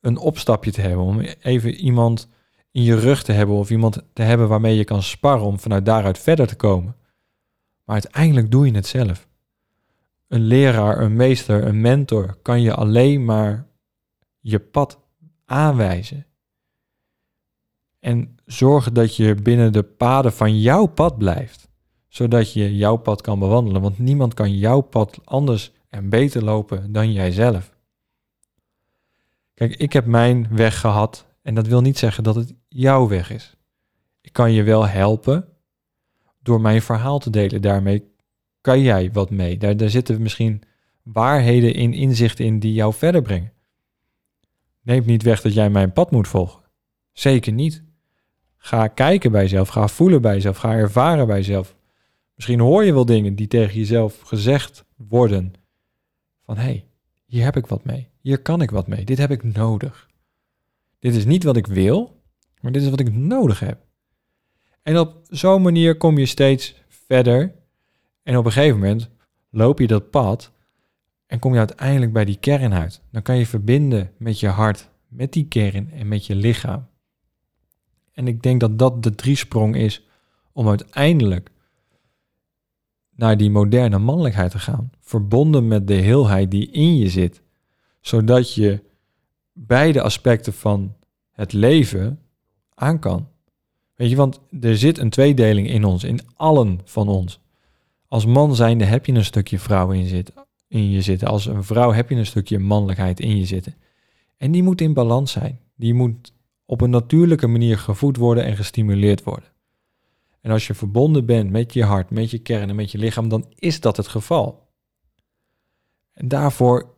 een 0.00 0.16
opstapje 0.16 0.70
te 0.70 0.80
hebben, 0.80 1.04
om 1.04 1.20
even 1.20 1.74
iemand 1.74 2.28
in 2.76 2.82
je 2.82 2.98
rug 2.98 3.22
te 3.22 3.32
hebben 3.32 3.56
of 3.56 3.70
iemand 3.70 4.02
te 4.12 4.22
hebben 4.22 4.48
waarmee 4.48 4.76
je 4.76 4.84
kan 4.84 5.02
sparren 5.02 5.46
om 5.46 5.58
vanuit 5.58 5.84
daaruit 5.84 6.18
verder 6.18 6.46
te 6.46 6.56
komen. 6.56 6.96
Maar 7.84 7.94
uiteindelijk 7.94 8.50
doe 8.50 8.66
je 8.66 8.72
het 8.72 8.86
zelf. 8.86 9.28
Een 10.28 10.40
leraar, 10.40 11.00
een 11.00 11.16
meester, 11.16 11.64
een 11.64 11.80
mentor 11.80 12.36
kan 12.42 12.62
je 12.62 12.74
alleen 12.74 13.24
maar 13.24 13.66
je 14.40 14.58
pad 14.58 15.00
aanwijzen. 15.44 16.26
En 18.00 18.36
zorgen 18.44 18.94
dat 18.94 19.16
je 19.16 19.34
binnen 19.34 19.72
de 19.72 19.82
paden 19.82 20.32
van 20.32 20.60
jouw 20.60 20.86
pad 20.86 21.18
blijft, 21.18 21.68
zodat 22.08 22.52
je 22.52 22.76
jouw 22.76 22.96
pad 22.96 23.20
kan 23.20 23.38
bewandelen. 23.38 23.82
Want 23.82 23.98
niemand 23.98 24.34
kan 24.34 24.56
jouw 24.56 24.80
pad 24.80 25.20
anders 25.24 25.72
en 25.88 26.08
beter 26.08 26.44
lopen 26.44 26.92
dan 26.92 27.12
jijzelf. 27.12 27.74
Kijk, 29.54 29.76
ik 29.76 29.92
heb 29.92 30.06
mijn 30.06 30.48
weg 30.50 30.80
gehad 30.80 31.26
en 31.46 31.54
dat 31.54 31.66
wil 31.66 31.80
niet 31.80 31.98
zeggen 31.98 32.24
dat 32.24 32.34
het 32.34 32.54
jouw 32.76 33.08
weg 33.08 33.30
is. 33.30 33.56
Ik 34.20 34.32
kan 34.32 34.52
je 34.52 34.62
wel 34.62 34.86
helpen 34.88 35.48
door 36.42 36.60
mijn 36.60 36.82
verhaal 36.82 37.18
te 37.18 37.30
delen. 37.30 37.62
Daarmee 37.62 38.04
kan 38.60 38.80
jij 38.80 39.12
wat 39.12 39.30
mee. 39.30 39.58
Daar, 39.58 39.90
zitten 39.90 40.22
misschien 40.22 40.62
waarheden 41.02 41.74
in, 41.74 41.92
inzichten 41.92 42.44
in 42.44 42.58
die 42.58 42.72
jou 42.72 42.94
verder 42.94 43.22
brengen. 43.22 43.52
Neemt 44.82 45.06
niet 45.06 45.22
weg 45.22 45.40
dat 45.40 45.54
jij 45.54 45.70
mijn 45.70 45.92
pad 45.92 46.10
moet 46.10 46.28
volgen. 46.28 46.62
Zeker 47.12 47.52
niet. 47.52 47.84
Ga 48.56 48.86
kijken 48.88 49.32
bij 49.32 49.42
jezelf, 49.42 49.68
ga 49.68 49.88
voelen 49.88 50.22
bij 50.22 50.34
jezelf, 50.34 50.56
ga 50.56 50.72
ervaren 50.72 51.26
bij 51.26 51.36
jezelf. 51.36 51.76
Misschien 52.34 52.60
hoor 52.60 52.84
je 52.84 52.92
wel 52.92 53.04
dingen 53.04 53.34
die 53.34 53.46
tegen 53.46 53.78
jezelf 53.78 54.20
gezegd 54.20 54.84
worden. 54.96 55.52
Van 56.44 56.56
hé, 56.56 56.62
hey, 56.62 56.84
hier 57.26 57.44
heb 57.44 57.56
ik 57.56 57.66
wat 57.66 57.84
mee. 57.84 58.08
Hier 58.20 58.38
kan 58.42 58.62
ik 58.62 58.70
wat 58.70 58.86
mee. 58.86 59.04
Dit 59.04 59.18
heb 59.18 59.30
ik 59.30 59.42
nodig. 59.42 60.08
Dit 60.98 61.14
is 61.14 61.24
niet 61.24 61.44
wat 61.44 61.56
ik 61.56 61.66
wil, 61.66 62.15
maar 62.60 62.72
dit 62.72 62.82
is 62.82 62.90
wat 62.90 63.00
ik 63.00 63.14
nodig 63.14 63.60
heb. 63.60 63.84
En 64.82 64.98
op 64.98 65.20
zo'n 65.28 65.62
manier 65.62 65.96
kom 65.96 66.18
je 66.18 66.26
steeds 66.26 66.74
verder. 66.88 67.54
En 68.22 68.36
op 68.36 68.44
een 68.44 68.52
gegeven 68.52 68.78
moment 68.78 69.10
loop 69.50 69.78
je 69.78 69.86
dat 69.86 70.10
pad 70.10 70.52
en 71.26 71.38
kom 71.38 71.52
je 71.52 71.58
uiteindelijk 71.58 72.12
bij 72.12 72.24
die 72.24 72.38
kern 72.38 72.74
uit. 72.74 73.02
Dan 73.10 73.22
kan 73.22 73.36
je 73.36 73.46
verbinden 73.46 74.10
met 74.16 74.40
je 74.40 74.48
hart, 74.48 74.88
met 75.08 75.32
die 75.32 75.48
kern 75.48 75.90
en 75.90 76.08
met 76.08 76.26
je 76.26 76.34
lichaam. 76.34 76.86
En 78.12 78.26
ik 78.26 78.42
denk 78.42 78.60
dat 78.60 78.78
dat 78.78 79.02
de 79.02 79.14
driesprong 79.14 79.76
is 79.76 80.06
om 80.52 80.68
uiteindelijk 80.68 81.50
naar 83.14 83.36
die 83.36 83.50
moderne 83.50 83.98
mannelijkheid 83.98 84.50
te 84.50 84.58
gaan. 84.58 84.90
Verbonden 85.00 85.68
met 85.68 85.86
de 85.86 85.94
heelheid 85.94 86.50
die 86.50 86.70
in 86.70 86.96
je 86.96 87.08
zit. 87.08 87.42
Zodat 88.00 88.54
je 88.54 88.82
beide 89.52 90.02
aspecten 90.02 90.52
van 90.52 90.96
het 91.30 91.52
leven 91.52 92.20
aan 92.76 92.98
kan. 92.98 93.28
Weet 93.94 94.10
je, 94.10 94.16
want 94.16 94.40
er 94.60 94.76
zit 94.76 94.98
een 94.98 95.10
tweedeling 95.10 95.68
in 95.68 95.84
ons, 95.84 96.04
in 96.04 96.20
allen 96.34 96.80
van 96.84 97.08
ons. 97.08 97.40
Als 98.08 98.26
man 98.26 98.54
zijnde 98.54 98.84
heb 98.84 99.06
je 99.06 99.12
een 99.12 99.24
stukje 99.24 99.58
vrouw 99.58 99.90
in, 99.90 100.26
in 100.68 100.90
je 100.90 101.00
zitten. 101.00 101.28
Als 101.28 101.46
een 101.46 101.64
vrouw 101.64 101.92
heb 101.92 102.10
je 102.10 102.16
een 102.16 102.26
stukje 102.26 102.58
mannelijkheid 102.58 103.20
in 103.20 103.36
je 103.36 103.46
zitten. 103.46 103.74
En 104.36 104.50
die 104.50 104.62
moet 104.62 104.80
in 104.80 104.92
balans 104.92 105.32
zijn. 105.32 105.60
Die 105.74 105.94
moet 105.94 106.32
op 106.66 106.80
een 106.80 106.90
natuurlijke 106.90 107.46
manier 107.46 107.78
gevoed 107.78 108.16
worden 108.16 108.44
en 108.44 108.56
gestimuleerd 108.56 109.22
worden. 109.22 109.48
En 110.40 110.50
als 110.50 110.66
je 110.66 110.74
verbonden 110.74 111.26
bent 111.26 111.50
met 111.50 111.72
je 111.72 111.84
hart, 111.84 112.10
met 112.10 112.30
je 112.30 112.38
kern 112.38 112.68
en 112.68 112.76
met 112.76 112.90
je 112.90 112.98
lichaam, 112.98 113.28
dan 113.28 113.52
is 113.54 113.80
dat 113.80 113.96
het 113.96 114.08
geval. 114.08 114.68
En 116.12 116.28
daarvoor 116.28 116.94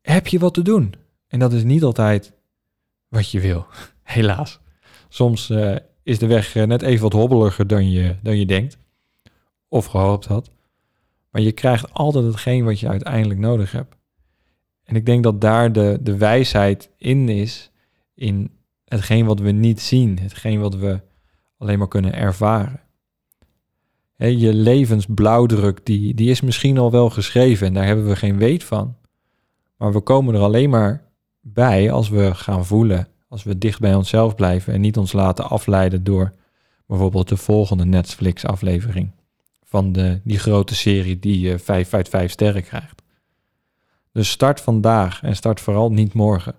heb 0.00 0.26
je 0.26 0.38
wat 0.38 0.54
te 0.54 0.62
doen. 0.62 0.94
En 1.26 1.38
dat 1.38 1.52
is 1.52 1.64
niet 1.64 1.82
altijd 1.82 2.32
wat 3.08 3.30
je 3.30 3.40
wil, 3.40 3.66
helaas. 4.02 4.60
Soms 5.08 5.50
uh, 5.50 5.76
is 6.02 6.18
de 6.18 6.26
weg 6.26 6.56
eh, 6.56 6.64
net 6.64 6.82
even 6.82 7.02
wat 7.02 7.12
hobbeliger 7.12 7.66
dan 7.66 7.90
je, 7.90 8.16
dan 8.22 8.38
je 8.38 8.46
denkt, 8.46 8.78
of 9.68 9.86
gehoopt 9.86 10.26
had. 10.26 10.50
Maar 11.30 11.42
je 11.42 11.52
krijgt 11.52 11.92
altijd 11.92 12.24
hetgeen 12.24 12.64
wat 12.64 12.80
je 12.80 12.88
uiteindelijk 12.88 13.40
nodig 13.40 13.72
hebt. 13.72 13.96
En 14.84 14.96
ik 14.96 15.06
denk 15.06 15.22
dat 15.22 15.40
daar 15.40 15.72
de, 15.72 15.98
de 16.02 16.16
wijsheid 16.16 16.90
in 16.96 17.28
is, 17.28 17.70
in 18.14 18.50
hetgeen 18.84 19.26
wat 19.26 19.40
we 19.40 19.50
niet 19.50 19.80
zien, 19.80 20.18
hetgeen 20.18 20.60
wat 20.60 20.74
we 20.74 21.00
alleen 21.58 21.78
maar 21.78 21.88
kunnen 21.88 22.14
ervaren. 22.14 22.80
je 24.16 24.54
levensblauwdruk, 24.54 25.86
die, 25.86 26.14
die 26.14 26.30
is 26.30 26.40
misschien 26.40 26.78
al 26.78 26.90
wel 26.90 27.10
geschreven 27.10 27.66
en 27.66 27.74
daar 27.74 27.86
hebben 27.86 28.06
we 28.06 28.16
geen 28.16 28.38
weet 28.38 28.64
van. 28.64 28.96
Maar 29.76 29.92
we 29.92 30.00
komen 30.00 30.34
er 30.34 30.40
alleen 30.40 30.70
maar 30.70 31.10
bij 31.40 31.90
als 31.90 32.08
we 32.08 32.34
gaan 32.34 32.64
voelen, 32.64 33.08
als 33.28 33.42
we 33.42 33.58
dicht 33.58 33.80
bij 33.80 33.94
onszelf 33.94 34.34
blijven 34.34 34.72
en 34.72 34.80
niet 34.80 34.96
ons 34.96 35.12
laten 35.12 35.48
afleiden 35.48 36.04
door 36.04 36.32
bijvoorbeeld 36.86 37.28
de 37.28 37.36
volgende 37.36 37.84
Netflix-aflevering 37.84 39.10
van 39.64 39.92
de, 39.92 40.20
die 40.24 40.38
grote 40.38 40.74
serie 40.74 41.18
die 41.18 41.40
je 41.40 41.58
5 41.58 41.94
uit 41.94 42.08
5 42.08 42.30
sterren 42.30 42.62
krijgt. 42.62 43.02
Dus 44.12 44.30
start 44.30 44.60
vandaag 44.60 45.22
en 45.22 45.36
start 45.36 45.60
vooral 45.60 45.92
niet 45.92 46.12
morgen. 46.12 46.54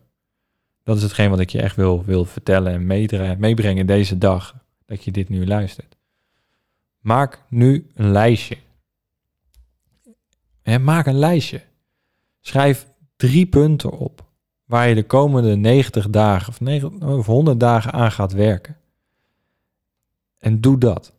Dat 0.84 0.98
is 0.98 1.04
hetgeen 1.04 1.30
wat 1.30 1.40
ik 1.40 1.50
je 1.50 1.62
echt 1.62 1.76
wil, 1.76 2.04
wil 2.04 2.26
vertellen 2.26 2.74
en 2.74 3.40
meebrengen 3.40 3.86
deze 3.86 4.18
dag, 4.18 4.56
dat 4.86 5.04
je 5.04 5.12
dit 5.12 5.30
nu 5.30 5.48
luistert. 5.48 5.98
Maak 7.00 7.44
nu 7.50 7.92
een 7.96 8.12
lijstje. 8.12 8.58
En 10.62 10.84
maak 10.84 11.06
een 11.06 11.20
lijstje. 11.20 11.62
Schrijf 12.42 12.88
drie 13.16 13.46
punten 13.46 13.92
op 13.92 14.27
waar 14.68 14.88
je 14.88 14.96
de 14.96 15.06
komende 15.06 15.56
90 15.56 16.10
dagen 16.10 16.50
of, 16.50 16.60
90, 16.60 17.08
of 17.08 17.26
100 17.26 17.60
dagen 17.60 17.92
aan 17.92 18.12
gaat 18.12 18.32
werken. 18.32 18.78
En 20.38 20.62
doe 20.62 20.78
dat. 20.78 21.14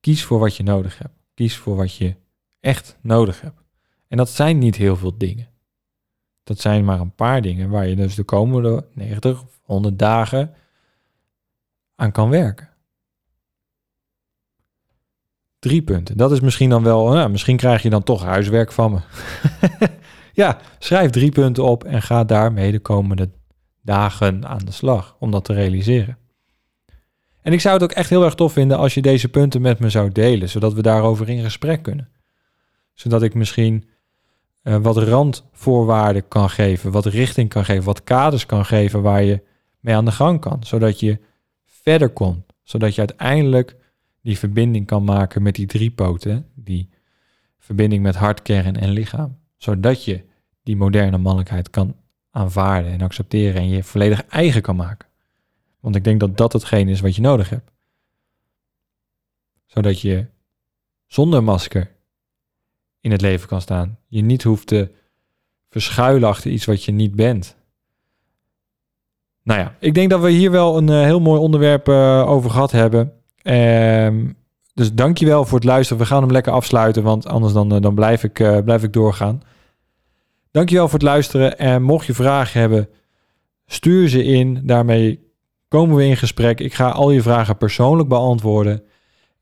Kies 0.00 0.24
voor 0.24 0.38
wat 0.38 0.56
je 0.56 0.62
nodig 0.62 0.98
hebt. 0.98 1.14
Kies 1.34 1.56
voor 1.56 1.76
wat 1.76 1.94
je 1.94 2.16
echt 2.60 2.96
nodig 3.00 3.40
hebt. 3.40 3.62
En 4.08 4.16
dat 4.16 4.28
zijn 4.28 4.58
niet 4.58 4.76
heel 4.76 4.96
veel 4.96 5.18
dingen. 5.18 5.48
Dat 6.42 6.60
zijn 6.60 6.84
maar 6.84 7.00
een 7.00 7.14
paar 7.14 7.42
dingen 7.42 7.70
waar 7.70 7.86
je 7.86 7.96
dus 7.96 8.14
de 8.14 8.24
komende 8.24 8.86
90 8.94 9.42
of 9.42 9.60
100 9.62 9.98
dagen 9.98 10.54
aan 11.94 12.12
kan 12.12 12.30
werken. 12.30 12.68
Drie 15.58 15.82
punten. 15.82 16.16
Dat 16.16 16.32
is 16.32 16.40
misschien 16.40 16.70
dan 16.70 16.82
wel, 16.82 17.08
nou, 17.08 17.30
misschien 17.30 17.56
krijg 17.56 17.82
je 17.82 17.90
dan 17.90 18.02
toch 18.02 18.22
huiswerk 18.22 18.72
van 18.72 18.92
me. 18.92 19.00
ja, 20.32 20.58
schrijf 20.78 21.10
drie 21.10 21.30
punten 21.30 21.64
op 21.64 21.84
en 21.84 22.02
ga 22.02 22.24
daarmee 22.24 22.72
de 22.72 22.78
komende 22.78 23.30
dagen 23.82 24.46
aan 24.46 24.64
de 24.64 24.72
slag 24.72 25.16
om 25.18 25.30
dat 25.30 25.44
te 25.44 25.52
realiseren. 25.52 26.18
En 27.42 27.52
ik 27.52 27.60
zou 27.60 27.74
het 27.74 27.82
ook 27.82 27.92
echt 27.92 28.10
heel 28.10 28.24
erg 28.24 28.34
tof 28.34 28.52
vinden 28.52 28.78
als 28.78 28.94
je 28.94 29.02
deze 29.02 29.28
punten 29.28 29.60
met 29.60 29.78
me 29.78 29.90
zou 29.90 30.12
delen, 30.12 30.48
zodat 30.48 30.72
we 30.72 30.82
daarover 30.82 31.28
in 31.28 31.42
gesprek 31.42 31.82
kunnen. 31.82 32.08
Zodat 32.94 33.22
ik 33.22 33.34
misschien 33.34 33.84
uh, 34.64 34.76
wat 34.76 34.96
randvoorwaarden 34.96 36.28
kan 36.28 36.50
geven, 36.50 36.90
wat 36.90 37.06
richting 37.06 37.48
kan 37.48 37.64
geven, 37.64 37.84
wat 37.84 38.04
kaders 38.04 38.46
kan 38.46 38.64
geven 38.64 39.02
waar 39.02 39.22
je 39.22 39.42
mee 39.80 39.94
aan 39.94 40.04
de 40.04 40.12
gang 40.12 40.40
kan. 40.40 40.64
Zodat 40.64 41.00
je 41.00 41.18
verder 41.64 42.08
komt, 42.08 42.44
zodat 42.62 42.94
je 42.94 43.00
uiteindelijk 43.00 43.76
die 44.22 44.38
verbinding 44.38 44.86
kan 44.86 45.04
maken 45.04 45.42
met 45.42 45.54
die 45.54 45.66
drie 45.66 45.90
poten, 45.90 46.46
die 46.54 46.88
verbinding 47.58 48.02
met 48.02 48.14
hart, 48.14 48.42
kern 48.42 48.76
en 48.76 48.90
lichaam. 48.90 49.38
Zodat 49.60 50.04
je 50.04 50.24
die 50.62 50.76
moderne 50.76 51.18
mannelijkheid 51.18 51.70
kan 51.70 51.96
aanvaarden 52.30 52.92
en 52.92 53.00
accepteren 53.00 53.60
en 53.60 53.68
je 53.68 53.82
volledig 53.82 54.26
eigen 54.26 54.62
kan 54.62 54.76
maken. 54.76 55.08
Want 55.80 55.96
ik 55.96 56.04
denk 56.04 56.20
dat 56.20 56.36
dat 56.36 56.52
hetgeen 56.52 56.88
is 56.88 57.00
wat 57.00 57.16
je 57.16 57.22
nodig 57.22 57.48
hebt. 57.48 57.70
Zodat 59.66 60.00
je 60.00 60.26
zonder 61.06 61.44
masker 61.44 61.90
in 63.00 63.10
het 63.10 63.20
leven 63.20 63.48
kan 63.48 63.60
staan. 63.60 63.98
Je 64.06 64.22
niet 64.22 64.42
hoeft 64.42 64.66
te 64.66 64.90
verschuilen 65.68 66.28
achter 66.28 66.50
iets 66.50 66.64
wat 66.64 66.84
je 66.84 66.92
niet 66.92 67.14
bent. 67.14 67.56
Nou 69.42 69.60
ja, 69.60 69.74
ik 69.78 69.94
denk 69.94 70.10
dat 70.10 70.20
we 70.20 70.30
hier 70.30 70.50
wel 70.50 70.76
een 70.76 70.88
uh, 70.88 71.02
heel 71.02 71.20
mooi 71.20 71.40
onderwerp 71.40 71.88
uh, 71.88 72.28
over 72.28 72.50
gehad 72.50 72.70
hebben. 72.70 73.12
Um, 73.42 74.36
dus 74.74 74.94
dankjewel 74.94 75.44
voor 75.44 75.58
het 75.58 75.66
luisteren. 75.66 76.02
We 76.02 76.08
gaan 76.08 76.22
hem 76.22 76.32
lekker 76.32 76.52
afsluiten, 76.52 77.02
want 77.02 77.26
anders 77.26 77.52
dan, 77.52 77.74
uh, 77.74 77.80
dan 77.80 77.94
blijf, 77.94 78.24
ik, 78.24 78.32
blijf 78.64 78.82
ik 78.82 78.92
doorgaan. 78.92 79.42
Dankjewel 80.50 80.84
voor 80.84 80.98
het 80.98 81.08
luisteren. 81.08 81.58
En 81.58 81.82
mocht 81.82 82.06
je 82.06 82.14
vragen 82.14 82.60
hebben, 82.60 82.88
stuur 83.66 84.08
ze 84.08 84.24
in. 84.24 84.60
Daarmee 84.66 85.32
komen 85.68 85.96
we 85.96 86.04
in 86.04 86.16
gesprek. 86.16 86.60
Ik 86.60 86.74
ga 86.74 86.90
al 86.90 87.10
je 87.10 87.22
vragen 87.22 87.56
persoonlijk 87.56 88.08
beantwoorden. 88.08 88.82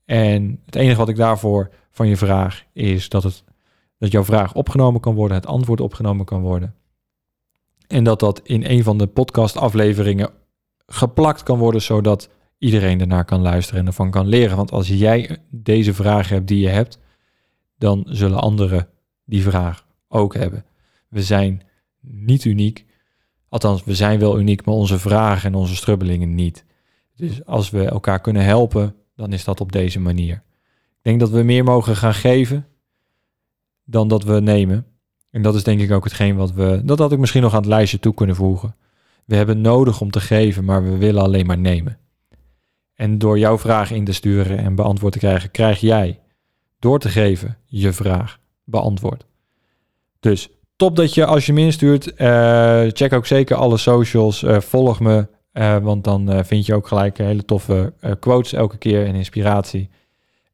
En 0.05 0.61
het 0.65 0.75
enige 0.75 0.97
wat 0.97 1.09
ik 1.09 1.15
daarvoor 1.15 1.69
van 1.91 2.07
je 2.07 2.17
vraag 2.17 2.63
is 2.73 3.09
dat, 3.09 3.23
het, 3.23 3.43
dat 3.97 4.11
jouw 4.11 4.23
vraag 4.23 4.53
opgenomen 4.53 5.01
kan 5.01 5.15
worden, 5.15 5.37
het 5.37 5.45
antwoord 5.45 5.81
opgenomen 5.81 6.25
kan 6.25 6.41
worden. 6.41 6.75
En 7.87 8.03
dat 8.03 8.19
dat 8.19 8.41
in 8.43 8.63
een 8.65 8.83
van 8.83 8.97
de 8.97 9.07
podcastafleveringen 9.07 10.29
geplakt 10.85 11.43
kan 11.43 11.57
worden, 11.57 11.81
zodat 11.81 12.29
iedereen 12.57 12.99
ernaar 12.99 13.25
kan 13.25 13.41
luisteren 13.41 13.79
en 13.79 13.87
ervan 13.87 14.11
kan 14.11 14.27
leren. 14.27 14.57
Want 14.57 14.71
als 14.71 14.87
jij 14.87 15.37
deze 15.49 15.93
vraag 15.93 16.29
hebt 16.29 16.47
die 16.47 16.59
je 16.59 16.69
hebt, 16.69 16.99
dan 17.77 18.03
zullen 18.07 18.41
anderen 18.41 18.87
die 19.25 19.43
vraag 19.43 19.85
ook 20.07 20.33
hebben. 20.33 20.65
We 21.09 21.23
zijn 21.23 21.61
niet 22.01 22.45
uniek. 22.45 22.85
Althans, 23.49 23.83
we 23.83 23.95
zijn 23.95 24.19
wel 24.19 24.39
uniek, 24.39 24.65
maar 24.65 24.75
onze 24.75 24.99
vragen 24.99 25.49
en 25.49 25.55
onze 25.55 25.75
strubbelingen 25.75 26.35
niet. 26.35 26.65
Dus 27.15 27.45
als 27.45 27.69
we 27.69 27.85
elkaar 27.85 28.19
kunnen 28.19 28.43
helpen, 28.43 28.95
dan 29.15 29.33
is 29.33 29.43
dat 29.43 29.61
op 29.61 29.71
deze 29.71 29.99
manier. 29.99 30.43
Ik 30.97 31.01
denk 31.01 31.19
dat 31.19 31.29
we 31.29 31.43
meer 31.43 31.63
mogen 31.63 31.95
gaan 31.95 32.13
geven 32.13 32.67
dan 33.85 34.07
dat 34.07 34.23
we 34.23 34.39
nemen. 34.39 34.85
En 35.29 35.41
dat 35.41 35.55
is 35.55 35.63
denk 35.63 35.81
ik 35.81 35.91
ook 35.91 36.03
hetgeen 36.03 36.35
wat 36.35 36.51
we. 36.51 36.81
Dat 36.83 36.99
had 36.99 37.11
ik 37.11 37.19
misschien 37.19 37.41
nog 37.41 37.53
aan 37.53 37.59
het 37.59 37.69
lijstje 37.69 37.99
toe 37.99 38.13
kunnen 38.13 38.35
voegen. 38.35 38.75
We 39.25 39.35
hebben 39.35 39.61
nodig 39.61 40.01
om 40.01 40.11
te 40.11 40.19
geven, 40.19 40.65
maar 40.65 40.83
we 40.83 40.97
willen 40.97 41.23
alleen 41.23 41.45
maar 41.45 41.57
nemen. 41.57 41.97
En 42.93 43.17
door 43.17 43.39
jouw 43.39 43.57
vraag 43.57 43.91
in 43.91 44.05
te 44.05 44.13
sturen 44.13 44.57
en 44.57 44.75
beantwoord 44.75 45.13
te 45.13 45.19
krijgen, 45.19 45.51
krijg 45.51 45.79
jij 45.79 46.19
door 46.79 46.99
te 46.99 47.09
geven 47.09 47.57
je 47.65 47.93
vraag 47.93 48.39
beantwoord. 48.63 49.25
Dus 50.19 50.49
top 50.79 50.95
dat 50.95 51.13
je 51.13 51.25
als 51.25 51.45
je 51.45 51.53
me 51.53 51.61
instuurt, 51.61 52.11
uh, 52.17 52.83
check 52.87 53.13
ook 53.13 53.25
zeker 53.25 53.55
alle 53.55 53.77
socials, 53.77 54.43
uh, 54.43 54.59
volg 54.59 54.99
me, 54.99 55.27
uh, 55.53 55.77
want 55.77 56.03
dan 56.03 56.45
vind 56.45 56.65
je 56.65 56.75
ook 56.75 56.87
gelijk 56.87 57.17
hele 57.17 57.45
toffe 57.45 57.93
quotes 58.19 58.53
elke 58.53 58.77
keer 58.77 59.05
en 59.05 59.15
inspiratie. 59.15 59.89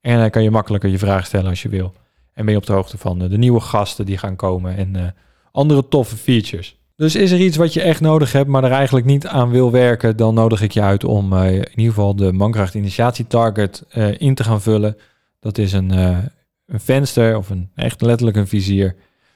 En 0.01 0.19
dan 0.19 0.29
kan 0.29 0.43
je 0.43 0.51
makkelijker 0.51 0.89
je 0.89 0.97
vraag 0.97 1.25
stellen 1.25 1.49
als 1.49 1.61
je 1.61 1.69
wil. 1.69 1.93
En 2.33 2.45
ben 2.45 2.53
je 2.53 2.59
op 2.59 2.65
de 2.65 2.73
hoogte 2.73 2.97
van 2.97 3.19
de 3.19 3.37
nieuwe 3.37 3.59
gasten 3.59 4.05
die 4.05 4.17
gaan 4.17 4.35
komen 4.35 4.77
en 4.77 5.15
andere 5.51 5.87
toffe 5.87 6.15
features. 6.15 6.77
Dus 6.95 7.15
is 7.15 7.31
er 7.31 7.39
iets 7.39 7.57
wat 7.57 7.73
je 7.73 7.81
echt 7.81 8.01
nodig 8.01 8.31
hebt, 8.31 8.49
maar 8.49 8.63
er 8.63 8.71
eigenlijk 8.71 9.05
niet 9.05 9.27
aan 9.27 9.49
wil 9.49 9.71
werken, 9.71 10.17
dan 10.17 10.33
nodig 10.33 10.61
ik 10.61 10.71
je 10.71 10.81
uit 10.81 11.03
om 11.03 11.33
in 11.43 11.69
ieder 11.69 11.93
geval 11.93 12.15
de 12.15 12.31
Mankracht 12.31 12.73
Initiatie 12.73 13.27
Target 13.27 13.83
in 14.17 14.35
te 14.35 14.43
gaan 14.43 14.61
vullen. 14.61 14.97
Dat 15.39 15.57
is 15.57 15.73
een, 15.73 15.89
een 15.89 16.79
venster 16.79 17.37
of 17.37 17.49
een 17.49 17.69
echt 17.75 18.01
letterlijk 18.01 18.37
een 18.37 18.47
vizier 18.47 18.95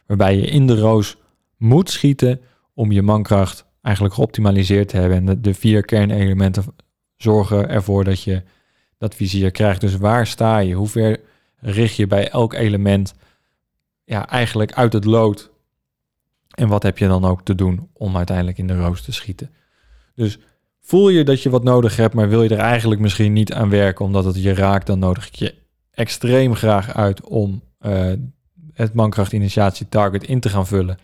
waarbij 0.10 0.36
je 0.36 0.46
in 0.46 0.68
de 0.68 0.80
roos 0.80 1.18
moet 1.58 1.90
schieten 1.90 2.42
om 2.74 2.92
je 2.92 3.02
mankracht 3.02 3.66
eigenlijk 3.82 4.16
geoptimaliseerd 4.16 4.88
te 4.88 4.98
hebben. 4.98 5.28
En 5.28 5.42
de, 5.42 5.54
vier 5.54 5.86
kernelementen 5.86 6.64
zorgen 7.16 7.70
ervoor 7.70 8.04
dat 8.04 8.24
je 8.24 8.44
dat 8.98 9.16
vizier 9.16 9.52
krijgt. 9.52 9.82
Dus 9.82 9.98
waar 9.98 10.28
sta 10.28 10.58
je? 10.58 10.74
Hoe 10.74 10.88
ver 10.88 11.20
richt 11.56 11.96
je 11.96 12.08
bij 12.08 12.30
elk 12.30 12.54
element 12.54 13.14
ja, 14.04 14.28
eigenlijk 14.30 14.74
uit 14.74 14.94
het 14.94 15.06
lood? 15.06 15.52
En 16.50 16.68
wat 16.68 16.84
heb 16.84 16.98
je 16.98 17.08
dan 17.08 17.26
ook 17.26 17.44
te 17.44 17.56
doen 17.56 17.90
om 17.94 18.18
uiteindelijk 18.18 18.58
in 18.58 18.68
de 18.68 18.80
roos 18.80 19.02
te 19.02 19.12
schieten? 19.12 19.52
Dus 20.16 20.40
voel 20.82 21.10
je 21.10 21.24
dat 21.24 21.44
je 21.44 21.50
wat 21.50 21.64
nodig 21.64 21.96
hebt, 21.96 22.14
maar 22.14 22.30
wil 22.30 22.44
je 22.44 22.50
er 22.50 22.58
eigenlijk 22.58 23.02
misschien 23.02 23.34
niet 23.34 23.54
aan 23.54 23.70
werken 23.70 24.06
omdat 24.06 24.26
het 24.26 24.44
je 24.44 24.54
raakt, 24.54 24.88
dan 24.88 25.00
nodig 25.00 25.28
ik 25.28 25.36
je 25.36 25.56
extreem 25.92 26.56
graag 26.56 26.96
uit 26.96 27.22
om 27.22 27.62
uh, 27.82 28.12
het 28.84 28.94
Mankracht 28.94 29.34
Initiatie 29.34 29.90
Target 29.90 30.24
in 30.24 30.40
te 30.40 30.50
gaan 30.50 30.68
vullen. 30.68 30.98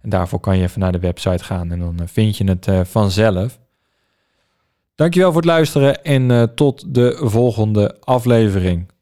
En 0.00 0.10
daarvoor 0.10 0.40
kan 0.40 0.56
je 0.56 0.62
even 0.62 0.80
naar 0.80 0.92
de 0.92 0.98
website 0.98 1.44
gaan 1.44 1.72
en 1.72 1.78
dan 1.78 2.00
eh, 2.00 2.06
vind 2.06 2.36
je 2.36 2.44
het 2.44 2.66
uh, 2.66 2.80
vanzelf. 2.84 3.58
Dankjewel 4.94 5.32
voor 5.32 5.40
het 5.40 5.50
luisteren 5.50 6.04
en 6.04 6.30
uh, 6.30 6.42
tot 6.42 6.94
de 6.94 7.20
volgende 7.20 7.96
aflevering. 8.00 8.92